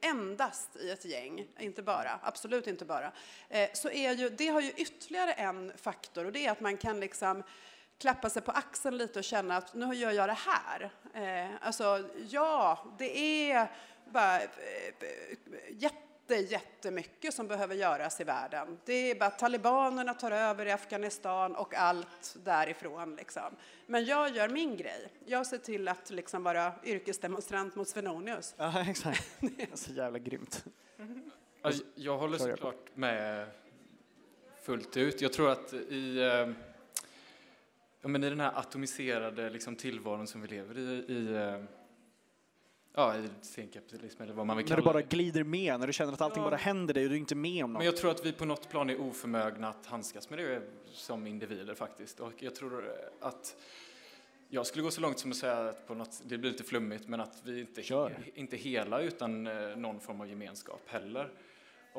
[0.00, 3.12] endast i ett gäng, inte bara, absolut inte bara,
[3.48, 6.76] eh, så är ju, det har ju ytterligare en faktor och det är att man
[6.76, 7.42] kan liksom
[7.98, 10.90] klappa sig på axeln lite och känna att nu gör jag det här.
[11.14, 13.18] Eh, alltså, ja, det
[13.50, 13.70] är
[14.12, 14.48] bara eh,
[15.70, 18.78] jätte, jättemycket som behöver göras i världen.
[18.84, 23.16] Det är bara talibanerna tar över i Afghanistan och allt därifrån.
[23.16, 23.56] Liksom.
[23.86, 25.08] Men jag gör min grej.
[25.26, 28.54] Jag ser till att liksom vara yrkesdemonstrant mot Svenonius.
[28.58, 29.30] Ja, exakt.
[29.40, 30.64] Det är så jävla grymt.
[31.62, 33.48] Alltså, jag håller såklart med
[34.62, 35.20] fullt ut.
[35.20, 36.67] Jag tror att i, eh,
[38.02, 40.82] ja, men i den här atomiserade liksom, tillvaron som vi lever i,
[41.12, 41.64] i, eh,
[42.94, 45.08] ja, i senkapitalism eller vad man vill När kalla du bara det.
[45.08, 46.50] glider med, när du känner att allting Ja.
[46.50, 47.78] bara händer dig och du är inte med om något.
[47.80, 51.26] Men jag tror att vi på något plan är oförmögna att handskas med det som
[51.26, 52.20] individer faktiskt.
[52.20, 53.56] Och jag tror att
[54.48, 57.08] jag skulle gå så långt som att säga att på något, det blir lite flummigt,
[57.08, 58.16] men att vi inte, Kör.
[58.34, 61.30] inte hela utan eh, någon form av gemenskap heller.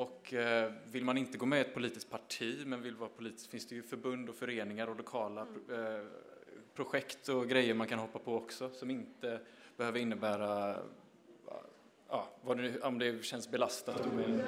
[0.00, 3.50] Och eh, vill man inte gå med i ett politiskt parti, men vill vara politisk,
[3.50, 6.06] finns det ju förbund och föreningar och lokala eh,
[6.74, 9.40] projekt och grejer man kan hoppa på också, som inte
[9.76, 10.76] behöver innebära
[12.08, 14.12] Ja, vad det, nu- om det känns belastat.
[14.14, 14.40] med.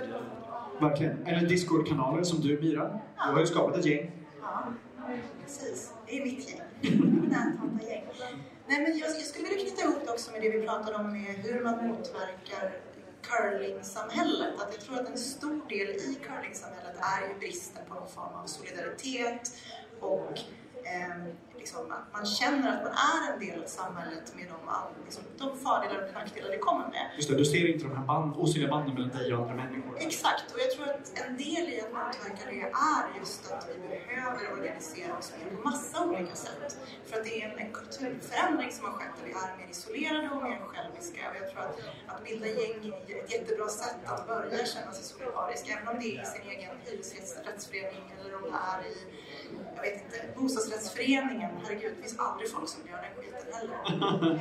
[0.81, 1.27] Verkligen.
[1.27, 3.01] Eller Discord-kanaler som du, Mira.
[3.17, 4.11] Du har ju skapat ett gäng.
[4.41, 4.73] Ja,
[5.43, 5.93] precis.
[6.07, 6.61] Det är mitt gäng.
[7.29, 8.05] Nättanta-gäng.
[8.67, 11.13] Nej, men jag, jag skulle vilja knyta ihop det också med det vi pratade om
[11.13, 12.73] med hur man motverkar
[13.23, 14.55] curlingsamhället.
[14.61, 18.35] Att jag tror att en stor del i curlingsamhället är ju bristen på någon form
[18.35, 19.53] av solidaritet
[20.01, 20.39] och
[20.85, 24.59] eh, liksom att man känner att man är en del av samhället med de,
[25.05, 27.05] liksom, de fördelar och nackdelar det kommer med.
[27.17, 29.95] Just det, du ser inte de här band, osynliga banden mellan dig och andra människor.
[30.09, 32.61] Exakt, och jag tror att en del i att motverka det
[32.95, 36.79] är just att vi behöver organisera oss mer på massa olika sätt.
[37.07, 40.29] För att det är en, en kulturförändring som har skett där vi är mer isolerade
[40.35, 41.21] och mer själviska.
[41.31, 41.77] Och jag tror att,
[42.13, 42.77] att bilda gäng
[43.09, 46.45] är ett jättebra sätt att börja känna sig solidarisk, även om det är i sin
[46.53, 48.97] egen hyresrättsförening eller om det är i
[49.77, 51.51] jag vet inte, bostadsrättsföreningen.
[51.63, 54.35] Herregud, det finns aldrig folk som gör den skiten heller.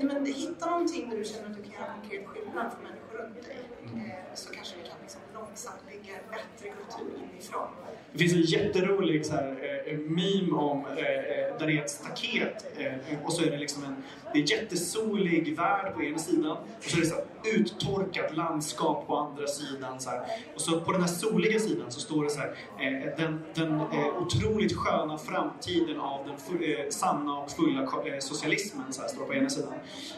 [0.00, 3.18] Nej, men hitta någonting där du känner att du kan göra konkret skillnad för människor
[3.18, 3.58] runt dig.
[3.94, 7.68] Ehm, så kanske vi kan liksom långsamt bygga en bättre kultur inifrån.
[8.12, 11.90] Det finns en jätterolig så här, eh, meme om eh, eh, där det är ett
[11.90, 13.96] staket eh, och så är det liksom en
[14.32, 19.06] det är jättesolig värld på ena sidan och så är det så här, uttorkat landskap
[19.06, 20.00] på andra sidan.
[20.00, 20.20] Så här.
[20.54, 23.80] Och så på den här soliga sidan så står det så här, eh, den, den
[23.80, 29.24] eh, otroligt sköna framtiden av den eh, sanna och fulla eh, socialismen så här, står
[29.24, 29.72] på ena sidan.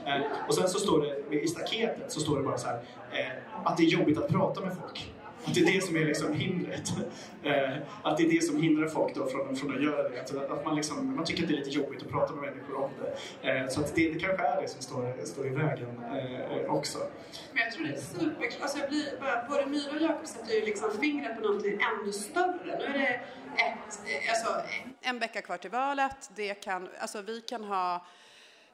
[0.07, 1.01] Eh, och sen så står
[1.31, 2.81] det i staketet så står det bara så här
[3.13, 5.14] eh, att det är jobbigt att prata med folk.
[5.47, 6.93] Att det är det som är liksom hindret.
[7.45, 10.21] Eh, att det är det som hindrar folk då från, från att göra det.
[10.21, 12.77] Att, att man, liksom, man tycker att det är lite jobbigt att prata med människor
[12.77, 13.51] om det.
[13.51, 16.99] Eh, så att det, det kanske är det som står, står i vägen eh, också.
[17.53, 18.61] Men jag tror det är superklart.
[18.61, 22.13] Alltså jag blir, bara, både Myra och Jakob sätter ju liksom fingret på någonting ännu
[22.13, 22.79] större.
[22.79, 23.21] Nu är det
[23.63, 24.01] ett...
[24.29, 24.63] Alltså,
[25.01, 26.31] En vecka kvar till valet.
[26.37, 28.07] Det kan, alltså vi kan ha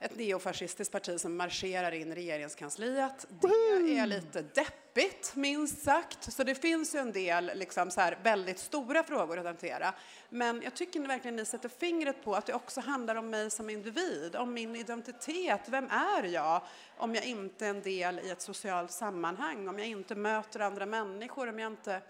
[0.02, 3.26] ett neofascistiskt parti som marscherar in i regeringskansliet.
[3.40, 6.32] Det är lite deppigt, minst sagt.
[6.32, 9.94] Så det finns ju en del liksom, så här, väldigt stora frågor att hantera.
[10.28, 13.70] Men jag tycker verkligen ni sätter fingret på att det också handlar om mig som
[13.70, 15.60] individ, om min identitet.
[15.66, 16.62] Vem är jag
[16.96, 20.86] om jag inte är en del i ett socialt sammanhang, om jag inte möter andra
[20.86, 22.02] människor, om jag inte,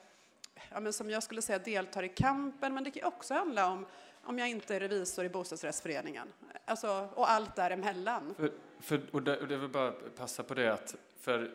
[0.70, 2.74] ja, men som jag skulle säga, deltar i kampen.
[2.74, 3.86] Men det kan också handla om
[4.25, 6.29] om jag inte är revisor i bostadsrättsföreningen.
[6.64, 8.35] Alltså, och allt däremellan.
[8.39, 11.51] För, för, och, det, och det vill bara passa på det att för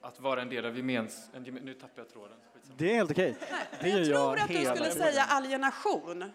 [0.00, 1.30] att vara en del av gemens...
[1.34, 2.36] En, nu tappar jag tråden.
[2.76, 3.36] Det är helt okej.
[3.80, 6.22] Det jag gör tror att du skulle säga alienation.
[6.22, 6.28] Eh,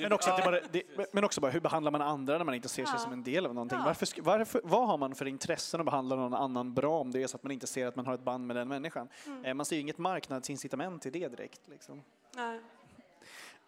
[0.00, 0.82] Men också, att det bara, det,
[1.12, 2.98] men också bara, hur behandlar man andra när man inte ser sig Ja.
[2.98, 3.78] som en del av någonting?
[3.78, 3.84] Ja.
[3.84, 7.26] Varför, varför, vad har man för intressen att behandla någon annan bra om det är
[7.26, 9.08] så att man inte ser att man har ett band med den människan?
[9.26, 9.44] Mm.
[9.44, 11.68] Eh, man ser ju inget marknadsincitament i det direkt.
[11.68, 12.02] Liksom.
[12.36, 12.60] Nej.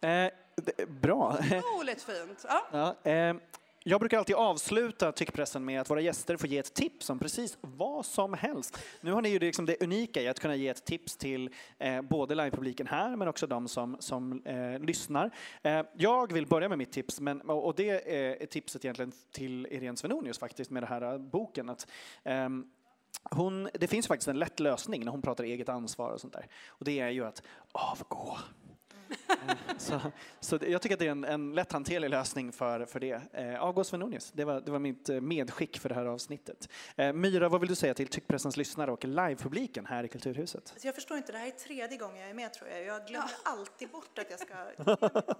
[0.01, 1.37] Eh, det, bra.
[1.37, 2.45] Otroligt fint.
[2.47, 2.67] Ja.
[3.03, 3.35] Ja, eh,
[3.83, 7.57] jag brukar alltid avsluta tyckpressen med att våra gäster får ge ett tips om precis
[7.61, 8.77] vad som helst.
[9.01, 11.49] Nu har ni ju det, liksom det unika i att kunna ge ett tips till
[11.77, 15.31] eh, både livepubliken här men också de som, som eh, lyssnar.
[15.61, 19.67] Eh, jag vill börja med mitt tips men, och och det är tipset egentligen till
[19.71, 21.69] Irene Svenonius faktiskt med den här eh, boken.
[21.69, 21.87] Att,
[22.23, 22.65] ehm,
[23.23, 26.47] hon, det finns faktiskt en lätt lösning när hon pratar eget ansvar och sånt där.
[26.67, 28.37] Och det är ju att avgå.
[29.77, 30.01] Så,
[30.39, 33.21] så jag tycker att det är en, en lätthanterlig lösning för, för det.
[33.33, 36.69] Eh, avgå Svenonius, det var, det var mitt eh, medskick för det här avsnittet.
[36.95, 40.69] Eh, Myra, vad vill du säga till Tyckpressens lyssnare och livepubliken här i Kulturhuset?
[40.71, 42.85] Alltså jag förstår inte, det här är tredje gången jag är med tror jag.
[42.85, 44.55] Jag glömmer alltid bort att jag ska.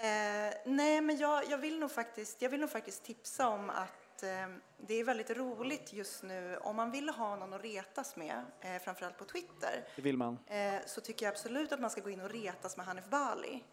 [0.00, 4.07] Eh, nej, men jag, jag, vill nog faktiskt, jag vill nog faktiskt tipsa om att
[4.22, 4.46] eh,
[4.76, 8.82] det är väldigt roligt just nu om man vill ha någon att retas med, eh,
[8.82, 10.38] framförallt på Twitter, Det vill man.
[10.46, 13.64] eh, så tycker jag absolut att man ska gå in och retas med Hanif Bali.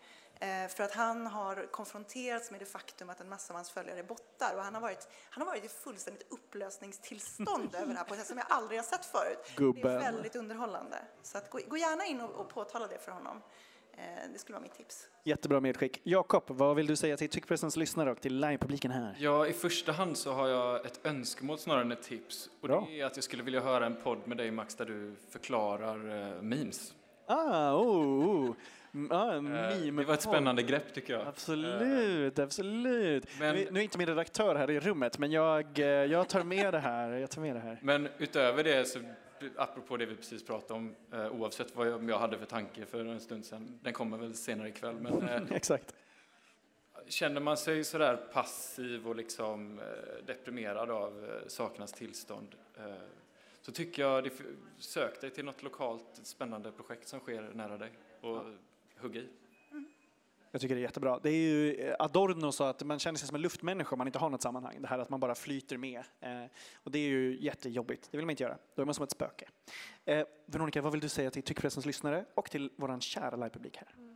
[0.69, 4.03] För att han har konfronterats med det faktum att en massa av hans följare är
[4.03, 8.13] bottar och han har varit, han har varit i fullständigt upplösningstillstånd över det här på
[8.13, 9.39] ett sätt som jag aldrig har sett förut.
[9.47, 9.91] Det Gubben.
[9.95, 10.97] är väldigt underhållande.
[11.23, 13.41] Så att gå, gå gärna in och, och påtala det för honom.
[13.97, 15.07] Eh, det skulle vara mitt tips.
[15.23, 16.01] Jättebra medskick.
[16.03, 19.15] Jakob, vad vill du säga till Tyckpressens lyssnare och till livepubliken här?
[19.19, 22.49] Ja, i första hand så har jag ett önskemål snarare än ett tips.
[22.61, 22.87] Och Bra.
[22.89, 25.97] det är att jag skulle vilja höra en podd med dig Max där du förklarar
[26.35, 26.93] uh, memes.
[27.27, 28.55] Ah, oh, oh.
[28.93, 31.27] M- Ah, en Eh, meme det var ett spännande grepp tycker jag.
[31.27, 33.25] Absolut, absolut.
[33.39, 36.73] Men- nu, är inte min redaktör här i rummet, men jag, eh, jag tar med
[36.73, 37.09] det här.
[37.11, 37.79] Jag tar med det här.
[37.81, 38.99] Men utöver det, så,
[39.55, 43.19] apropå det vi precis pratade om, eh, oavsett vad jag, hade för tanke för en
[43.19, 45.95] stund sedan, den kommer väl senare ikväll, men eh, Exakt.
[47.07, 52.55] känner man sig sådär passiv och liksom eh, deprimerad av sakernas tillstånd
[53.61, 54.31] så tycker jag, det,
[54.77, 58.43] sök dig till något lokalt spännande projekt som sker nära dig och
[58.97, 59.27] hugg i.
[60.55, 61.19] Jag tycker det är jättebra.
[61.23, 64.07] Det är ju eh, Adorno sa att man känner sig som en luftmänniska om man
[64.07, 64.81] inte har något sammanhang.
[64.81, 66.03] Det här att man bara flyter med.
[66.19, 66.45] Eh,
[66.75, 68.07] och det är ju jättejobbigt.
[68.11, 68.57] Det vill man inte göra.
[68.75, 69.47] Då är man som ett spöke.
[70.05, 73.93] Eh, Veronica, vad vill du säga till Tyckpressens lyssnare och till vår kära livepublik här?
[73.97, 74.14] Mm.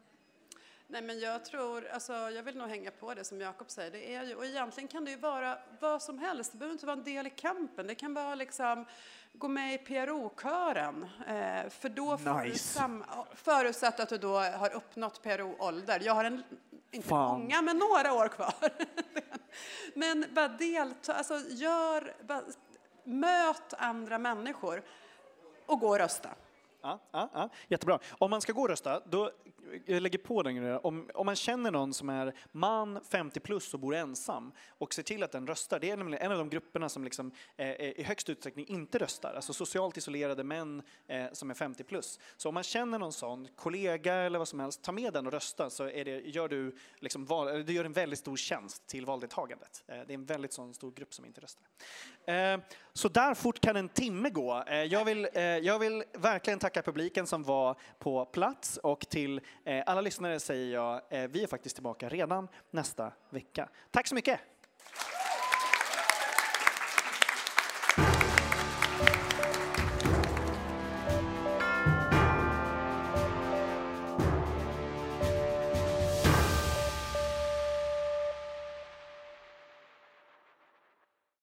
[0.91, 3.91] Nej, men jag tror, alltså, jag vill nog hänga på det som Jakob säger.
[3.91, 6.51] Det är ju, och egentligen kan det ju vara vad som helst.
[6.51, 7.87] Det behöver inte vara en del i kampen.
[7.87, 8.85] Det kan vara liksom
[9.33, 11.03] gå med i PRO-kören.
[11.27, 12.73] Eh, för då får du Nice.
[12.73, 15.99] sam, förutsatt att du då har uppnått PRO-ålder.
[16.03, 16.43] Jag har en,
[16.91, 17.39] inte Fan.
[17.39, 18.53] många, men några år kvar.
[19.93, 22.41] men bara delta, alltså gör, bara,
[23.03, 24.83] möt andra människor
[25.65, 26.29] och gå och rösta.
[26.81, 27.99] Ja, ja, ja, jättebra.
[28.17, 29.31] Om man ska gå och rösta, då
[29.85, 30.79] jag lägger på den grejen.
[30.83, 35.03] Om, om man känner någon som är man, 50 plus och bor ensam och ser
[35.03, 37.99] till att den röstar, det är nämligen en av de grupperna som liksom, eh, eh
[37.99, 42.19] i högst utsträckning inte röstar, alltså socialt isolerade män eh, som är 50 plus.
[42.37, 45.33] Så om man känner någon sån, kollega eller vad som helst, ta med den och
[45.33, 48.87] rösta så är det, gör du, liksom val, eller du gör en väldigt stor tjänst
[48.87, 49.83] till valdeltagandet.
[49.87, 51.67] Eh, det är en väldigt sån stor grupp som inte röstar.
[52.25, 52.59] Eh,
[52.93, 54.63] så där fort kan en timme gå.
[54.67, 59.41] Eh, jag, vill, eh, jag vill verkligen tacka publiken som var på plats och till
[59.63, 63.69] Eh, alla lyssnare säger jag, eh, vi är faktiskt tillbaka redan nästa vecka.
[63.91, 64.39] Tack så mycket!